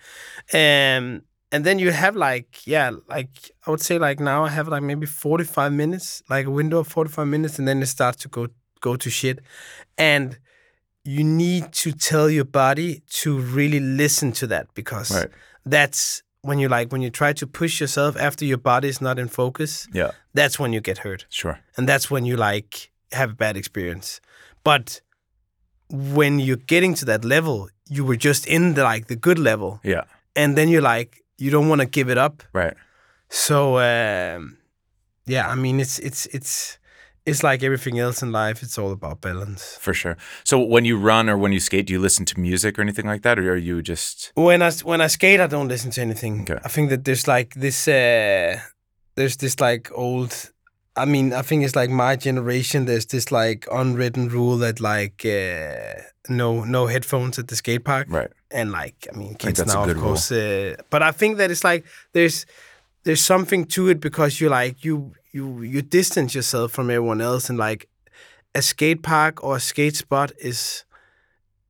[0.54, 3.30] um and then you have like yeah like
[3.66, 6.88] i would say like now i have like maybe 45 minutes like a window of
[6.88, 8.48] 45 minutes and then it starts to go
[8.80, 9.38] go to shit
[9.96, 10.38] and
[11.04, 15.30] you need to tell your body to really listen to that because Right.
[15.64, 19.18] that's when you like when you try to push yourself after your body is not
[19.18, 21.58] in focus Yeah, that's when you get hurt sure.
[21.76, 24.20] and that's when you like have a bad experience
[24.64, 25.00] but
[25.90, 29.80] when you're getting to that level you were just in the like the good level
[29.82, 30.04] Yeah,
[30.36, 32.74] and then you're like you don't want to give it up right.
[33.28, 34.58] so um
[35.26, 36.78] yeah i mean it's it's it's
[37.26, 38.62] it's like everything else in life.
[38.62, 39.76] It's all about balance.
[39.80, 40.16] For sure.
[40.44, 43.06] So when you run or when you skate, do you listen to music or anything
[43.06, 46.00] like that, or are you just When I when I skate, I don't listen to
[46.00, 46.42] anything.
[46.50, 46.58] Okay.
[46.64, 47.86] I think that there's like this.
[47.86, 48.58] Uh,
[49.14, 50.32] there's this like old.
[50.98, 52.84] I mean, I think it's like my generation.
[52.86, 58.06] There's this like unwritten rule that like uh, no no headphones at the skate park.
[58.10, 58.30] right?
[58.50, 61.64] and like I mean kids a now of course uh, but I think that it's
[61.64, 61.84] like
[62.14, 62.46] there's
[63.04, 67.50] there's something to it because you like you you you distance yourself from everyone else
[67.50, 67.88] and like
[68.54, 70.84] a skate park or a skate spot is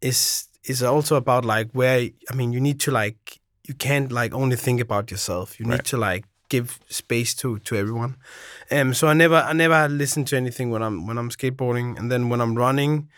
[0.01, 4.33] is is also about like where I mean you need to like you can't like
[4.35, 5.85] only think about yourself you need Right.
[5.87, 8.17] to like give space to to everyone.
[8.71, 11.99] Um so I never I never listen to anything when I'm when I'm skateboarding.
[11.99, 13.09] And then when I'm running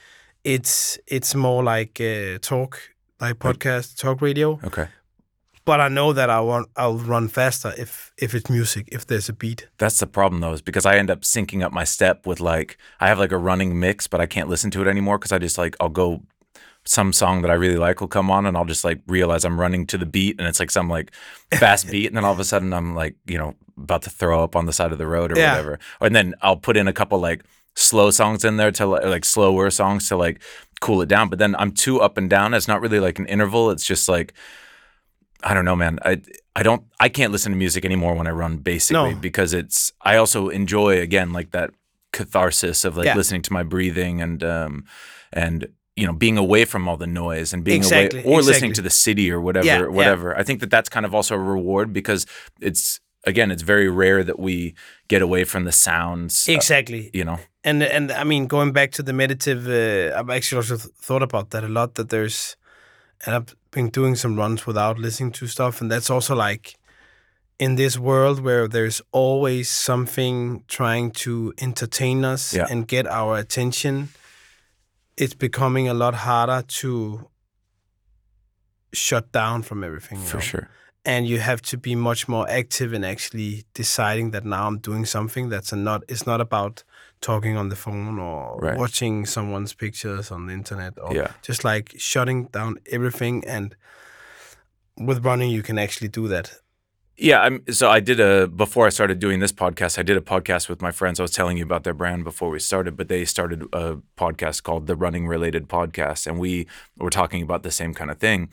[0.45, 2.79] it's it's more like uh, talk
[3.21, 4.59] like podcast talk radio.
[4.65, 4.89] Okay.
[5.67, 9.29] but I know that I want I'll run faster if if it's music if there's
[9.29, 9.69] a beat.
[9.79, 12.79] That's the problem though, is because I end up syncing up my step with like
[13.01, 15.39] I have like a running mix, but I can't listen to it anymore because I
[15.39, 16.23] just like I'll go
[16.87, 19.61] some song that I really like will come on and I'll just like realize I'm
[19.61, 21.13] running to the beat and it's like some like
[21.55, 24.43] fast beat and then all of a sudden I'm like, you know, about to throw
[24.43, 25.51] up on the side of the road or Yeah.
[25.53, 25.79] whatever.
[26.01, 27.45] And then I'll put in a couple like
[27.77, 30.41] slow songs in there to like slower songs to like
[30.81, 31.29] cool it down.
[31.29, 32.55] But then I'm too up and down.
[32.55, 33.71] It's not really like an interval.
[33.71, 34.33] It's just like
[35.43, 35.99] I don't know, man.
[36.05, 36.21] I
[36.57, 39.21] I don't I can't listen to music anymore when I run basically No.
[39.21, 41.71] because it's I also enjoy again like that
[42.13, 43.17] catharsis of like Yeah.
[43.17, 44.85] listening to my breathing and um
[45.33, 45.69] and
[46.01, 48.83] you know being away from all the noise and being Exactly, away or listening to
[48.89, 49.99] the city or whatever Yeah, yeah.
[49.99, 50.29] whatever.
[50.41, 52.21] I think that that's kind of also a reward because
[52.69, 54.57] it's again it's very rare that we
[55.13, 58.91] get away from the sounds uh, exactly you know and and I mean going back
[58.93, 62.57] to the meditative uh, I've actually also th- thought about that a lot that there's
[63.27, 66.65] and I've been doing some runs without listening to stuff and that's also like
[67.59, 72.67] in this world where there's always something trying to entertain us Yeah.
[72.71, 74.09] and get our attention
[75.23, 77.29] it's becoming a lot harder to
[78.93, 80.43] shut down from everything for know?
[80.43, 80.69] sure.
[81.05, 85.05] and you have to be much more active in actually deciding that now I'm doing
[85.07, 86.85] something that's a not it's not about
[87.21, 88.79] talking on the phone or Right.
[88.79, 91.31] watching someone's pictures on the internet or Yeah.
[91.43, 93.77] just like shutting down everything and
[94.97, 96.47] with running you can actually do that.
[97.23, 99.99] Yeah, I'm, so I did a before I started doing this podcast.
[99.99, 101.21] I did a podcast with my friends.
[101.21, 104.63] I was telling you about their brand before we started, but they started a podcast
[104.63, 108.49] called the Running Related Podcast, and we were talking about the same kind of thing.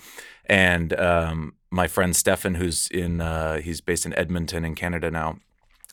[0.48, 5.38] And um, my friend Stefan, who's in, uh, he's based in Edmonton in Canada now,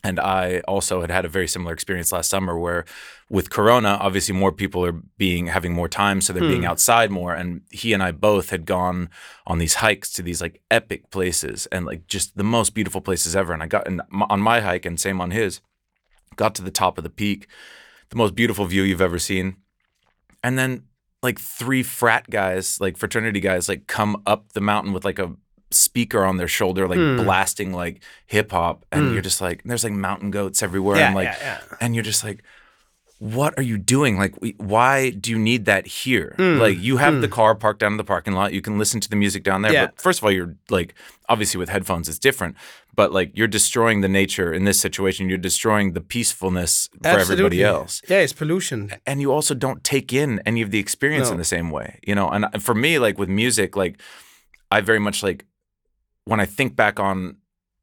[0.02, 2.86] and I also had had a very similar experience last summer where
[3.30, 7.34] with Corona, obviously more people are being having more time, so they're being outside more.
[7.34, 9.08] And he and I both had gone
[9.46, 13.34] on these hikes to these like epic places and like just the most beautiful places
[13.34, 13.52] ever.
[13.52, 13.88] And I got
[14.30, 15.60] on my hike and same on his,
[16.36, 17.46] got to the top of the peak,
[18.10, 19.56] the most beautiful view you've ever seen.
[20.42, 20.84] And then
[21.22, 25.32] like three frat guys, like fraternity guys, like come up the mountain with like a
[25.70, 27.16] speaker on their shoulder, like Hmm.
[27.24, 28.84] blasting like hip hop.
[28.92, 30.98] And you're just like, there's like mountain goats everywhere.
[30.98, 31.76] Yeah, and like, yeah, yeah.
[31.80, 32.42] and you're just like,
[33.24, 34.18] what are you doing?
[34.18, 36.34] Like, why do you need that here?
[36.36, 36.58] Hmm.
[36.58, 38.52] Like, you have the car parked down in the parking lot.
[38.52, 39.72] You can listen to the music down there.
[39.72, 39.86] Yeah.
[39.86, 40.94] But first of all, you're like,
[41.26, 42.54] obviously with headphones, it's different.
[42.94, 45.30] But like, you're destroying the nature in this situation.
[45.30, 48.90] You're destroying the peacefulness for everybody else Yeah, it's pollution.
[49.06, 52.14] and you also don't take in any of the experience in the same way you
[52.14, 54.00] know and for me like with music like
[54.70, 55.46] i very much like
[56.24, 57.36] when i think back on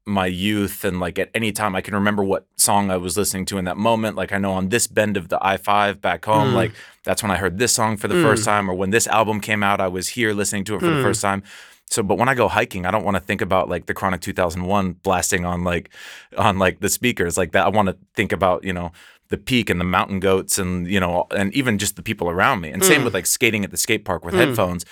[0.04, 3.44] my youth and like at any time i can remember what song i was listening
[3.44, 4.16] to in that moment.
[4.16, 6.54] Like i know on this bend of the i5 back home Mm.
[6.54, 6.72] like
[7.04, 9.62] that's when i heard this song for the first time or when this album came
[9.62, 11.02] out i was here listening to it for the Mm.
[11.02, 11.42] first time.
[11.88, 14.20] So but when i go hiking i don't want to think about like the chronic
[14.22, 15.90] 2001 blasting on like
[16.36, 17.36] on like the speakers.
[17.36, 18.90] Like that i want to think about you know
[19.28, 22.60] the peak and the mountain goats and you know and even just the people around
[22.60, 22.70] me.
[22.72, 22.86] And Mm.
[22.86, 24.84] same with like skating at the skate park with headphones.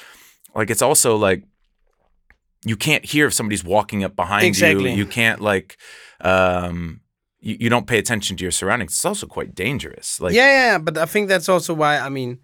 [0.54, 1.42] Like it's also like
[2.64, 4.90] you can't hear if somebody's walking up behind Exactly.
[4.90, 5.76] you you can't like
[6.20, 7.00] um
[7.40, 10.78] you, you don't pay attention to your surroundings it's also quite dangerous like yeah, yeah,
[10.78, 12.38] but I think that's also why I mean,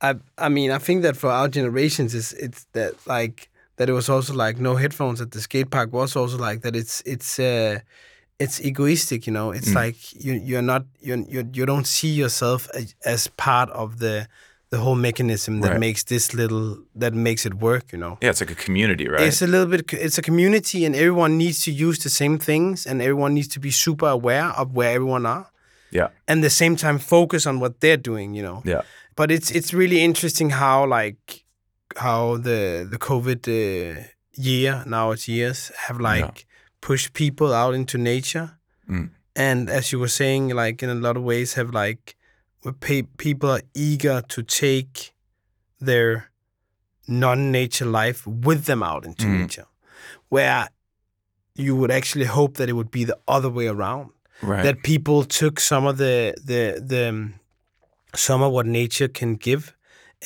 [0.00, 3.92] I I mean I think that for our generations is it's that like that it
[3.92, 7.38] was also like no headphones at the skate park was also like that it's it's
[7.38, 7.78] uh
[8.38, 9.74] it's egoistic you know it's Mm.
[9.74, 14.26] like you you're not you you you don't see yourself as, as part of the
[14.72, 15.80] the whole mechanism that Right.
[15.86, 16.68] makes this little
[17.02, 18.14] that makes it work you know?
[18.22, 19.26] Yeah it's like a community right?
[19.28, 22.86] It's a little bit it's a community and everyone needs to use the same things
[22.88, 25.46] and everyone needs to be super aware of where everyone are.
[25.98, 26.08] Yeah.
[26.28, 28.58] And the same time focus on what they're doing you know?
[28.72, 28.82] Yeah.
[29.18, 31.22] But it's it's really interesting how like
[32.06, 32.60] how the
[32.92, 34.02] the covid uh,
[34.50, 36.44] year now it's years have like Yeah.
[36.88, 38.48] pushed people out into nature.
[38.90, 39.08] Mm.
[39.48, 42.02] and as you were saying like in a lot of ways have like
[42.70, 45.12] people are eager to take
[45.80, 46.30] their
[47.08, 49.40] non-nature life with them out into Mhm.
[49.40, 49.66] nature,
[50.28, 50.68] where
[51.54, 54.10] you would actually hope that it would be the other way around
[54.40, 54.62] Right.
[54.62, 57.34] that people took some of the the the um,
[58.14, 59.74] some of what nature can give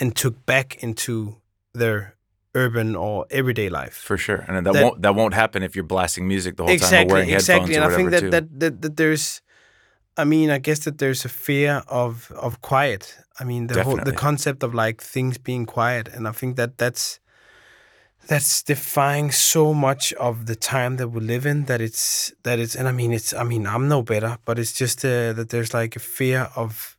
[0.00, 1.36] and took back into
[1.72, 2.14] their
[2.54, 3.94] urban or everyday life.
[3.94, 6.68] for sure, and that, that- won't that won't happen if you're blasting music the whole
[6.68, 7.76] time or exactly, wearing headphones exactly.
[7.76, 8.30] or And I think that, too.
[8.30, 9.40] that that that there's,
[10.16, 13.16] I mean, I guess that there's a fear of of quiet.
[13.38, 16.78] I mean, the whole the concept of like things being quiet, and I think that
[16.78, 17.20] that's
[18.26, 22.74] that's defying so much of the time that we live in that it's that it's
[22.74, 25.74] and I mean it's I mean I'm no better, but it's just uh, that there's
[25.74, 26.96] like a fear of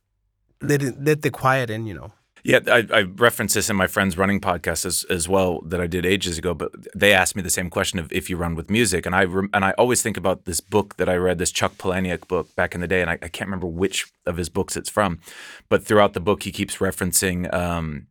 [0.60, 2.12] let it let the quiet in, you know.
[2.48, 5.86] Yeah, I, I referenced this in my friend's running podcast as, as well that I
[5.86, 6.54] did ages ago.
[6.54, 9.24] But they asked me the same question of if you run with music, and I
[9.24, 12.56] rem- and I always think about this book that I read, this Chuck Palahniuk book
[12.56, 15.20] back in the day, and I, I can't remember which of his books it's from,
[15.68, 17.52] but throughout the book he keeps referencing.
[17.52, 18.06] Um,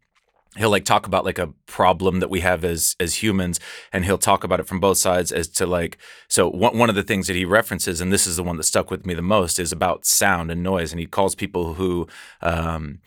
[0.55, 3.59] he'll like talk about like a problem that we have as as humans
[3.91, 6.95] and he'll talk about it from both sides as to like so one, one of
[6.95, 9.21] the things that he references and this is the one that stuck with me the
[9.21, 12.07] most is about sound and noise and he calls people who
[12.41, 12.99] um,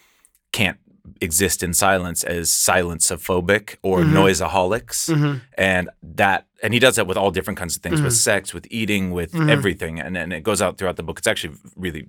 [0.52, 0.78] can't
[1.20, 4.16] exist in silence as silence-ophobic or mm-hmm.
[4.16, 5.38] noiseaholics mm-hmm.
[5.54, 8.18] and that and he does that with all different kinds of things with mm-hmm.
[8.18, 9.98] sex with eating with everything.
[9.98, 11.18] And, and it goes out throughout the book.
[11.18, 12.08] It's actually really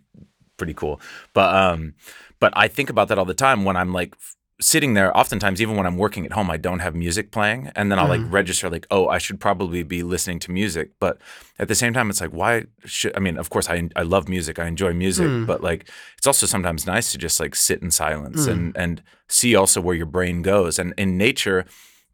[0.58, 1.00] pretty cool.
[1.34, 1.94] But um
[2.42, 5.60] but i think about that all the time when i'm like f- sitting there oftentimes
[5.62, 8.22] even when i'm working at home i don't have music playing and then i'll like
[8.22, 8.32] mm.
[8.32, 11.18] register like oh i should probably be listening to music but
[11.58, 14.30] at the same time it's like why should i mean of course i, I love
[14.30, 15.48] music i enjoy music mm.
[15.48, 18.82] but like it's also sometimes nice to just like sit in silence and mm.
[18.82, 21.66] and see also where your brain goes and in nature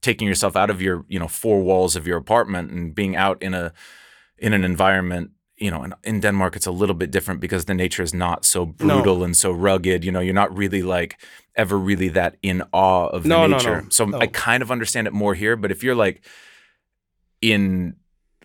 [0.01, 3.41] taking yourself out of your you know four walls of your apartment and being out
[3.41, 3.73] in a
[4.37, 7.73] in an environment you know in, in denmark it's a little bit different because the
[7.73, 11.19] nature is not so brutal and so rugged you know you're not really like
[11.55, 14.19] ever really that in awe of the No, no, nature no, so no.
[14.19, 16.21] i kind of understand it more here but if you're like
[17.41, 17.95] in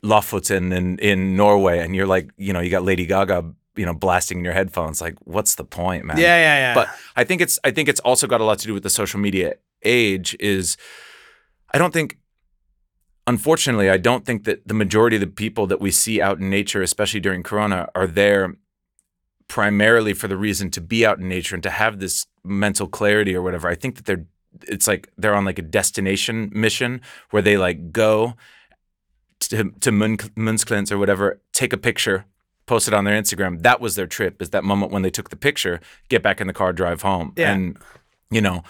[0.03, 3.45] lofoten and in norway and you're like you know you got lady gaga
[3.77, 6.75] you know blasting in your headphones like what's the point man Yeah, yeah, yeah.
[6.75, 8.91] but I think it's I think it's also got a lot to do with the
[8.91, 10.37] social media age.
[10.41, 10.77] Is
[11.75, 12.19] I don't think,
[13.27, 16.51] unfortunately, I don't think that the majority of the people that we see out in
[16.51, 18.57] nature, especially during Corona, are there
[19.49, 23.35] primarily for the reason to be out in nature and to have this mental clarity
[23.35, 23.69] or whatever.
[23.69, 24.25] I think that they're
[24.69, 27.01] it's like they're on like a destination mission
[27.31, 28.35] where they like go
[29.41, 30.19] to to Mun-
[30.91, 32.25] or whatever, take a picture,
[32.67, 33.63] post it on their Instagram.
[33.63, 34.41] That was their trip.
[34.41, 37.33] Is that moment when they took the picture, get back in the car, drive home,
[37.37, 37.53] Yeah.
[37.53, 37.77] and
[38.31, 38.63] you know,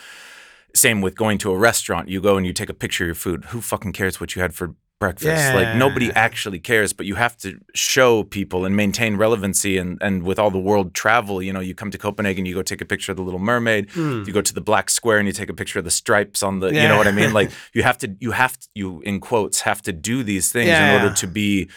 [0.74, 2.08] same with going to a restaurant.
[2.08, 3.46] You go and you take a picture of your food.
[3.46, 5.54] Who fucking cares what you had for breakfast?
[5.54, 6.92] Like nobody actually cares.
[6.92, 9.76] But you have to show people and maintain relevancy.
[9.78, 12.62] And and with all the world travel, you know, you come to Copenhagen, you go
[12.62, 13.90] take a picture of the Little Mermaid.
[13.90, 14.24] Hmm.
[14.26, 16.60] You go to the Black Square and you take a picture of the stripes on
[16.60, 16.68] the.
[16.68, 17.32] You know what I mean?
[17.32, 18.16] Like you have to.
[18.20, 18.68] You have to.
[18.74, 21.68] You in quotes have to do these things Yeah, in order to be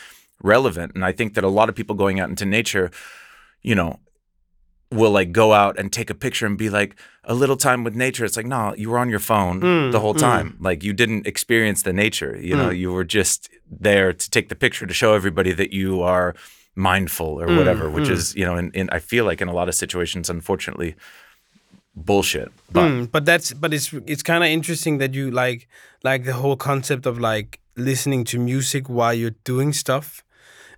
[0.41, 0.93] relevant.
[0.95, 2.91] And I think that a lot of people going out into nature,
[3.61, 3.99] you know,
[4.91, 7.95] will like go out and take a picture and be like a little time with
[7.95, 8.23] nature.
[8.23, 10.57] It's like, no, you were on your phone Mm, the whole time.
[10.59, 12.37] Like you didn't experience the nature.
[12.39, 16.01] You know, you were just there to take the picture to show everybody that you
[16.01, 16.35] are
[16.75, 19.67] mindful or whatever, which is, you know, in, in I feel like in a lot
[19.69, 20.95] of situations, unfortunately,
[21.95, 22.51] bullshit.
[22.71, 25.67] But Mm, but that's but it's it's kind of interesting that you like
[26.03, 30.23] like the whole concept of like listening to music while you're doing stuff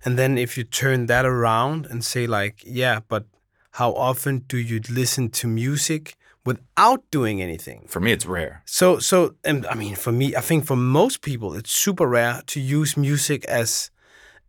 [0.04, 3.24] and then if you turn that around and say like yeah but
[3.72, 6.14] how often do you listen to music
[6.44, 8.62] without doing anything for me, it's rare.
[8.64, 12.42] so so and i mean for me i think for most people it's super rare
[12.46, 13.90] to use music as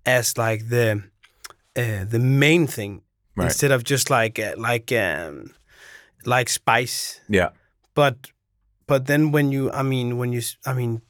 [0.06, 1.04] as like the
[1.76, 3.02] uh, the main thing
[3.36, 3.46] Right.
[3.46, 5.54] instead of just like uh, like um
[6.26, 7.50] like spice Yeah.
[7.94, 8.16] but
[8.88, 11.02] but then when you i mean when you I mean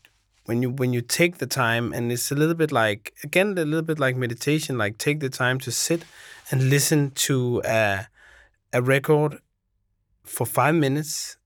[0.45, 3.65] when you when you take the time and it's a little bit like again a
[3.65, 6.03] little bit like meditation like take the time to sit
[6.51, 8.07] and listen to a,
[8.73, 9.39] a record
[10.23, 11.37] for five minutes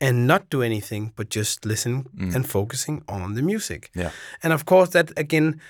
[0.00, 2.34] and not do anything but just listen mm.
[2.34, 4.10] and focusing on the music Yeah.
[4.42, 5.60] and of course that again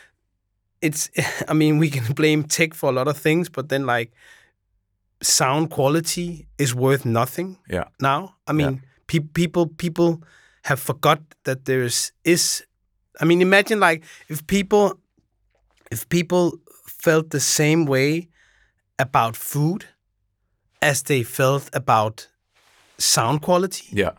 [0.80, 1.10] it's
[1.48, 4.10] i mean we can blame tech for a lot of things but then like
[5.22, 7.84] sound quality is worth nothing Yeah.
[8.00, 10.22] now i mean pe- people people
[10.64, 12.64] have forgot that there's is
[13.20, 14.98] i mean imagine like if people
[15.90, 18.28] if people felt the same way
[18.98, 19.84] about food
[20.80, 22.28] as they felt about
[22.98, 24.12] sound quality Yeah.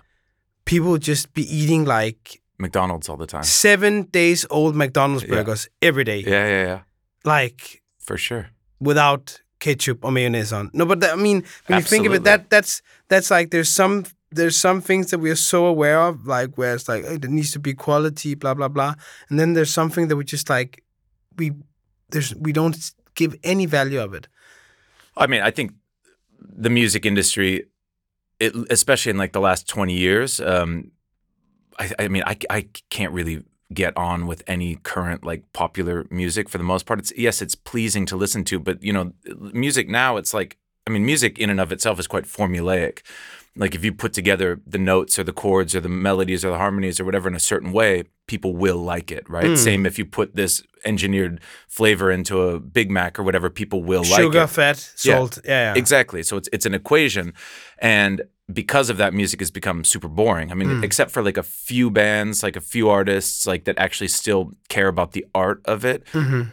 [0.65, 3.43] people would just be eating like McDonald's all the time.
[3.43, 5.35] seven days old mcdonald's Yeah.
[5.35, 6.47] burgers every day Yeah.
[6.47, 6.65] Yeah.
[6.65, 6.79] Yeah.
[7.25, 8.47] like For sure.
[8.79, 10.69] without ketchup or mayonnaise on.
[10.73, 13.69] No, but that, I mean, when you think of it, that that's that's like there's
[13.69, 17.17] some there's some things that we are so aware of, like where it's like oh,
[17.17, 18.93] there needs to be quality, blah blah blah,
[19.29, 20.83] and then there's something that we just like
[21.37, 21.51] we
[22.09, 22.75] there's we don't
[23.15, 24.27] give any value of it.
[25.17, 25.73] I mean, I think
[26.39, 27.65] the music industry,
[28.39, 30.91] it, especially in like the last 20 years, um,
[31.79, 33.43] I, I mean, I, I can't really
[33.73, 36.99] get on with any current like popular music for the most part.
[36.99, 39.13] It's yes, it's pleasing to listen to, but you know,
[39.53, 42.99] music now it's like I mean, music in and of itself is quite formulaic.
[43.55, 46.57] Like if you put together the notes or the chords or the melodies or the
[46.57, 49.55] harmonies or whatever in a certain way, people will like it, right?
[49.57, 54.01] Same if you put this engineered flavor into a Big Mac or whatever, people will
[54.01, 54.23] like it.
[54.23, 55.79] Sugar, fat, salt, yeah, yeah.
[55.79, 56.23] Exactly.
[56.23, 57.33] So it's it's an equation,
[57.77, 60.51] and because of that, music has become super boring.
[60.51, 60.83] I mean, Hmm.
[60.83, 64.87] except for like a few bands, like a few artists, like that actually still care
[64.87, 66.03] about the art of it.
[66.11, 66.51] Mhm.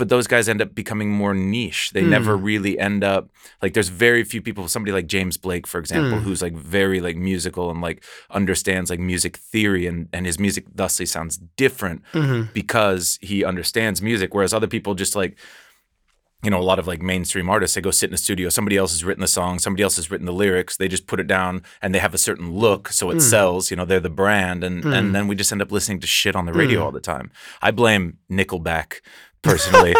[0.00, 1.90] But those guys end up becoming more niche.
[1.94, 2.10] They Hmm.
[2.16, 3.24] never really end up
[3.62, 3.74] like.
[3.74, 4.66] There's very few people.
[4.66, 6.24] Somebody like James Blake, for example, Hmm.
[6.24, 10.64] who's like very like musical and like understands like music theory, and and his music
[10.74, 11.34] thusly sounds
[11.64, 12.52] different Mhm.
[12.54, 14.34] because he understands music.
[14.34, 15.36] Whereas other people just like
[16.42, 18.48] you know, a lot of like mainstream artists, they go sit in a studio.
[18.48, 20.74] Somebody else has written the song, somebody else has written the lyrics.
[20.78, 23.70] They just put it down and they have a certain look, so it sells.
[23.70, 26.34] You know, they're the brand, and and then we just end up listening to shit
[26.34, 27.30] on the radio all the time.
[27.60, 29.02] I blame Nickelback
[29.42, 29.94] personally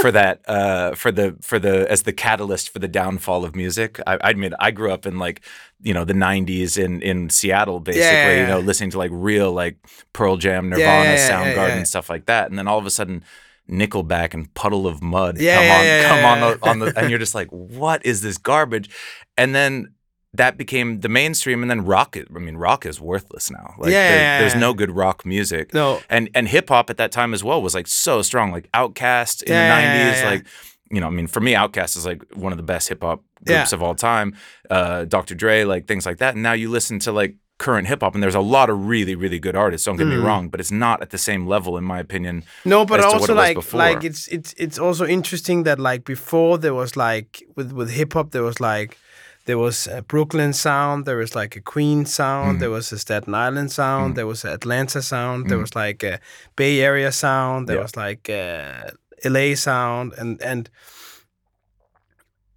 [0.00, 4.00] for that, uh, for the for the as the catalyst for the downfall of music.
[4.06, 5.42] I, I admit I grew up in like
[5.82, 8.06] you know the '90s in in Seattle, basically.
[8.06, 9.76] yeah, You know, listening to like real like
[10.12, 11.82] Pearl Jam, Nirvana, yeah, yeah, Soundgarden, yeah.
[11.84, 13.24] stuff like that, and then all of a sudden.
[13.68, 16.54] Nickelback and Puddle of Mudd Yeah, come yeah, on, yeah, come yeah, on yeah.
[16.54, 18.88] the on the, and you're just like, what is this garbage?
[19.36, 19.92] And then
[20.36, 22.16] that became the mainstream, and then rock.
[22.16, 23.74] I mean, rock is worthless now.
[23.78, 25.72] Like, Yeah, there- yeah, there's no good rock music.
[25.74, 26.00] No.
[26.08, 28.52] and and hip hop at that time as well was like so strong.
[28.52, 30.30] Like Outkast in Yeah, the yeah, yeah, '90s, yeah.
[30.30, 30.46] like
[30.90, 33.22] you know, I mean, for me, Outkast is like one of the best hip hop
[33.44, 34.34] groups of all time.
[34.70, 35.34] Uh, Dr.
[35.34, 36.34] Dre, like things like that.
[36.34, 39.14] And now you listen to like current hip hop, and there's a lot of really,
[39.14, 39.84] really good artists.
[39.86, 42.44] Don't get me wrong, but it's not at the same level, in my opinion.
[42.64, 46.04] No, but as to what also like like it's it's it's also interesting that like
[46.04, 48.96] before there was like with with hip hop there was like
[49.46, 52.60] there was a Brooklyn sound, there was like a Queen sound, Mm-hmm.
[52.60, 55.62] there was a Staten Island sound, there was a Atlanta sound, there Mhm.
[55.62, 56.18] was like a
[56.56, 57.82] Bay Area sound, there Yeah.
[57.82, 58.90] was like a
[59.24, 60.68] LA sound, and and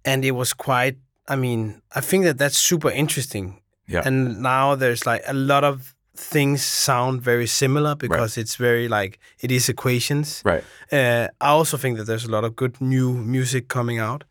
[0.04, 0.96] and it was quite.
[1.28, 3.60] I mean, I think that that's super interesting.
[3.86, 4.02] Yeah.
[4.06, 9.18] And now there's like a lot of things sound very similar because it's very like
[9.40, 10.42] it is equations.
[10.44, 10.64] Right.
[10.92, 14.24] Uh, I also think that there's a lot of good new music coming out,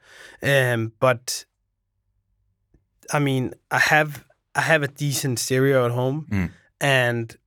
[0.43, 1.45] um, but
[3.14, 6.49] I mean, I have I have a decent stereo at home, Mm.
[6.82, 7.38] and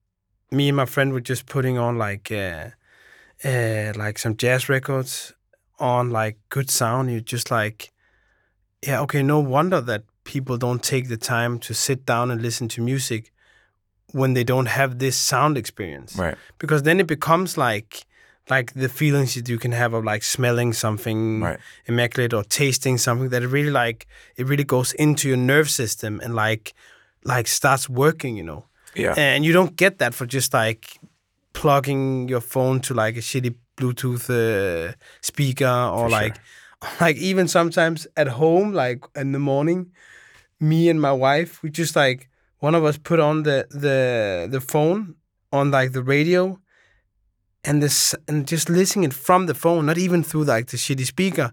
[0.51, 2.71] me and my friend were just putting on like uh,
[3.45, 5.33] uh, like some jazz records
[5.79, 7.11] on like good sound.
[7.11, 7.93] You're just like,
[8.87, 12.69] yeah, okay, no wonder that people don't take the time to sit down and listen
[12.69, 13.33] to music
[14.13, 16.37] when they don't have this sound experience Right.
[16.59, 18.05] because then it becomes like
[18.51, 21.59] like the feelings that you can have of like smelling something Right.
[21.87, 26.21] immaculate or tasting something that it really like it really goes into your nerve system
[26.25, 26.73] and like
[27.25, 28.65] like starts working you know
[28.97, 29.15] Yeah.
[29.17, 30.99] and you don't get that for just like
[31.53, 36.21] plugging your phone to like a shitty bluetooth uh, speaker or For sure.
[36.21, 36.37] like
[37.01, 39.93] like even sometimes at home like in the morning
[40.61, 42.29] me and my wife we just like
[42.59, 45.15] one of us put on the the the phone
[45.53, 46.59] on like the radio
[47.65, 51.07] and this and just listening it from the phone not even through like the shitty
[51.07, 51.53] speaker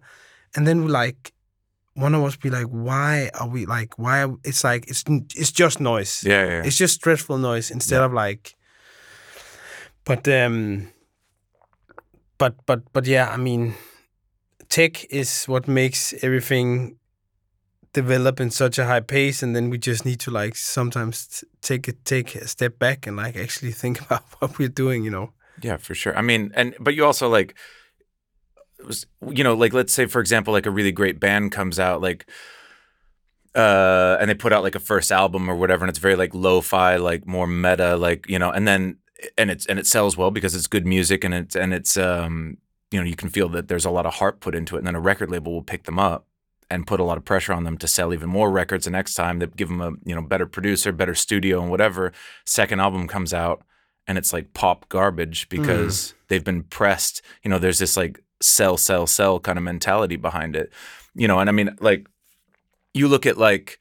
[0.55, 1.33] and then we like
[1.93, 5.03] one of us be like why are we like why are, it's like it's
[5.35, 6.45] it's just noise Yeah.
[6.45, 6.63] Yeah.
[6.65, 8.55] it's just stressful noise instead of like
[10.05, 10.87] but um
[12.37, 13.75] but but but yeah i mean
[14.69, 16.95] tech is what makes everything
[17.93, 21.47] develop in such a high pace and then we just need to like sometimes t-
[21.61, 25.11] take a take a step back and like actually think about what we're doing you
[25.11, 26.15] know Yeah, for sure.
[26.17, 27.55] I mean, and but you also like,
[28.85, 32.01] was- you know, like let's say for example, like a really great band comes out,
[32.01, 32.25] like,
[33.55, 36.33] uh, and they put out like a first album or whatever, and it's very like
[36.33, 38.97] lo-fi, like more meta, like you know, and then
[39.37, 42.57] and it's and it sells well because it's good music and it's and it's um
[42.91, 44.87] you know you can feel that there's a lot of heart put into it, and
[44.87, 46.25] then a record label will pick them up
[46.71, 49.15] and put a lot of pressure on them to sell even more records the next
[49.15, 49.39] time.
[49.39, 52.11] They give them a you know better producer, better studio, and whatever.
[52.45, 53.63] Second album comes out
[54.09, 55.55] and it's like pop garbage hmm.
[55.55, 57.21] because they've been pressed.
[57.43, 60.73] You know, there's this like sell, sell, sell kind of mentality behind it.
[61.13, 62.07] You know, and I mean, like,
[62.93, 63.77] you look at like,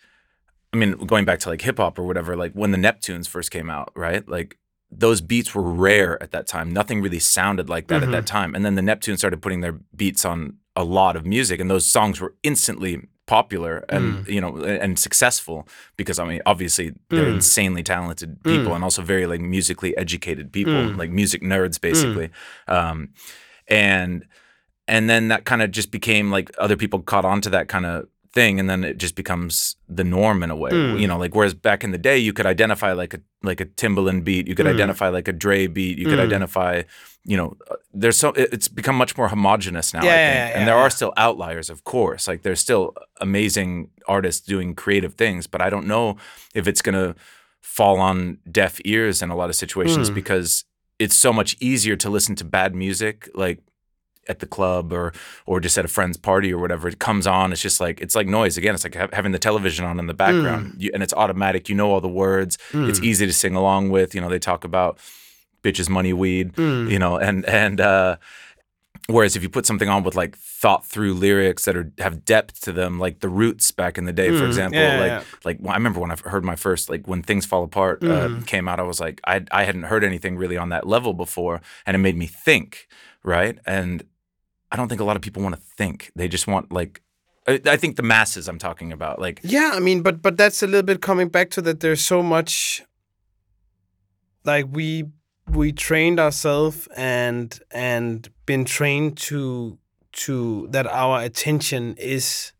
[0.73, 3.51] I mean, going back to like hip hop or whatever, like when the Neptunes first
[3.51, 4.29] came out, right?
[4.29, 4.59] Like,
[4.91, 6.73] those beats were rare at that time.
[6.73, 8.25] Nothing really sounded like that at that mm-hmm.
[8.25, 8.55] time.
[8.55, 11.87] And then the Neptunes started putting their beats on a lot of music, and those
[11.87, 14.29] songs were instantly popular and mm.
[14.29, 17.35] you know and successful because I mean obviously they're mm.
[17.35, 18.43] insanely talented mm.
[18.43, 22.31] people and also very like musically educated people like music nerds basically.
[22.67, 23.11] Um,
[23.69, 24.25] and
[24.89, 27.85] and then that kind of just became like other people caught on to that kind
[27.85, 31.09] of thing and then it just becomes the norm in a way you mm.
[31.09, 34.25] know like whereas back in the day you could identify like a like a Timbaland
[34.25, 34.75] beat you could mm.
[34.75, 36.27] identify like a Dre beat you could mm.
[36.27, 36.83] identify
[37.25, 40.49] you know uh, there's so it's become much more homogenous now I Yeah, think yeah,
[40.49, 45.15] yeah, and there are still outliers of course like there's still amazing artists doing creative
[45.15, 46.17] things but I don't know
[46.55, 47.19] if it's going to
[47.63, 50.65] fall on deaf ears in a lot of situations because
[50.99, 53.61] it's so much easier to listen to bad music like
[54.29, 55.13] at the club or
[55.47, 58.15] or just at a friend's party or whatever it comes on it's just like it's
[58.15, 60.81] like noise again it's like ha- having the television on in the background Hmm.
[60.81, 64.15] you, and it's automatic you know all the words it's easy to sing along with
[64.15, 64.99] you know they talk about
[65.63, 66.89] bitches money weed Hmm.
[66.89, 68.17] you know and and uh
[69.07, 72.61] whereas if you put something on with like thought through lyrics that are have depth
[72.63, 74.85] to them like the roots back in the day for example Hmm.
[74.85, 75.23] Yeah, like yeah.
[75.45, 78.41] like well, i remember when i heard my first like when things fall apart uh,
[78.47, 81.61] came out i was like I, I hadn't heard anything really on that level before
[81.87, 82.87] and it made me think
[83.25, 84.05] right and
[84.73, 87.03] i don't think a lot of people want to think they just want like
[87.47, 90.63] I, I think the masses i'm talking about like Yeah, I mean, but but that's
[90.63, 91.81] a little bit coming back to that.
[91.81, 92.83] There's so much,
[94.45, 95.05] like we
[95.51, 99.79] we trained ourselves and and been trained to
[100.25, 102.53] to that our attention is.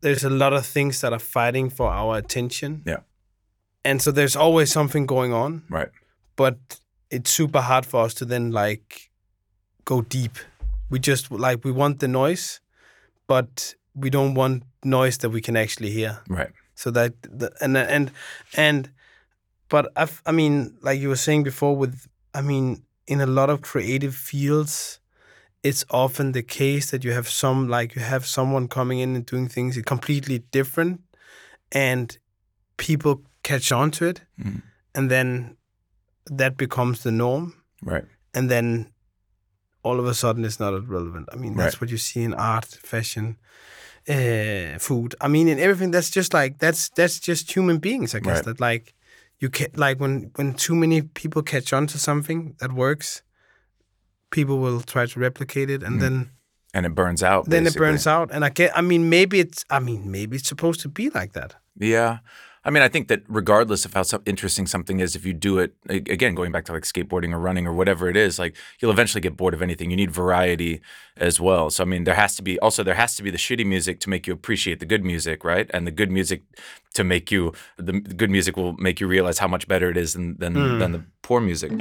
[0.00, 2.82] There's a lot of things that are fighting for our attention.
[2.86, 3.00] Yeah.
[3.84, 5.90] and so there's always something going on, right
[6.36, 6.56] but
[7.10, 9.10] it's super hard for us to then like
[9.84, 10.36] go deep.
[10.94, 12.60] We just like we want the noise,
[13.26, 16.18] but we don't want noise that we can actually hear.
[16.28, 18.10] right So that the, and and
[18.56, 18.90] and
[19.68, 20.54] but I I mean
[20.86, 22.06] like you were saying before with
[22.38, 25.00] I mean in a lot of creative fields
[25.64, 29.26] it's often the case that you have some like you have someone coming in and
[29.26, 31.00] doing things completely different
[31.72, 32.18] and
[32.76, 34.62] people catch on to it Mhm.
[34.94, 35.56] and then
[36.38, 38.93] that becomes the norm right and then
[39.84, 41.28] all of a sudden it's not as relevant.
[41.32, 41.80] I mean, that's Right.
[41.82, 43.36] what you see in art, fashion,
[44.08, 45.14] uh, food.
[45.20, 45.90] I mean, in everything.
[45.92, 48.36] That's just like that's that's just human beings, I guess.
[48.36, 48.44] Right.
[48.46, 48.94] That like
[49.40, 53.22] you can like when when too many people catch on to something that works,
[54.30, 56.30] people will try to replicate it, and then
[56.74, 58.30] and it burns out then it burns out.
[58.32, 58.76] And I get.
[58.76, 59.64] I mean, maybe it's.
[59.70, 61.54] I mean, maybe it's supposed to be like that.
[61.78, 62.18] Yeah.
[62.64, 65.74] I mean, I think that regardless of how interesting something is, if you do it
[65.88, 69.20] again, going back to like skateboarding or running or whatever it is, like you'll eventually
[69.20, 69.90] get bored of anything.
[69.90, 70.80] You need variety
[71.16, 71.68] as well.
[71.70, 74.00] So I mean, there has to be also there has to be the shitty music
[74.00, 75.70] to make you appreciate the good music, right?
[75.74, 76.42] And the good music
[76.94, 80.14] to make you the, good music will make you realize how much better it is
[80.14, 81.04] than than, than the hmm.
[81.22, 81.72] poor music.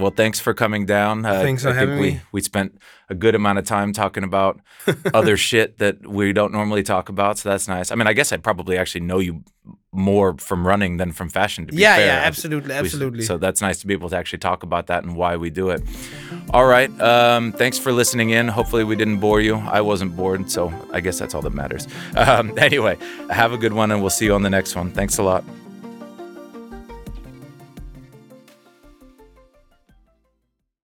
[0.00, 1.24] Well, thanks for coming down.
[1.26, 2.20] Uh, Thanks for I think having we, me.
[2.32, 2.78] we spent
[3.08, 4.60] a good amount of time talking about
[5.14, 7.90] other shit that we don't normally talk about, so that's nice.
[7.92, 9.44] I mean, I guess I probably actually know you
[9.92, 11.66] more from running than from fashion.
[11.66, 12.06] To be Yeah, fair.
[12.06, 13.22] yeah, absolutely, We- absolutely.
[13.24, 15.70] So that's nice to be able to actually talk about that and why we do
[15.70, 15.82] it.
[16.50, 16.90] All right.
[17.00, 18.46] Um, thanks for listening in.
[18.48, 19.56] Hopefully, we didn't bore you.
[19.56, 21.86] I wasn't bored, so I guess that's all that matters.
[22.16, 22.96] Um, anyway,
[23.30, 24.90] have a good one, and we'll see you on the next one.
[24.92, 25.44] Thanks a lot.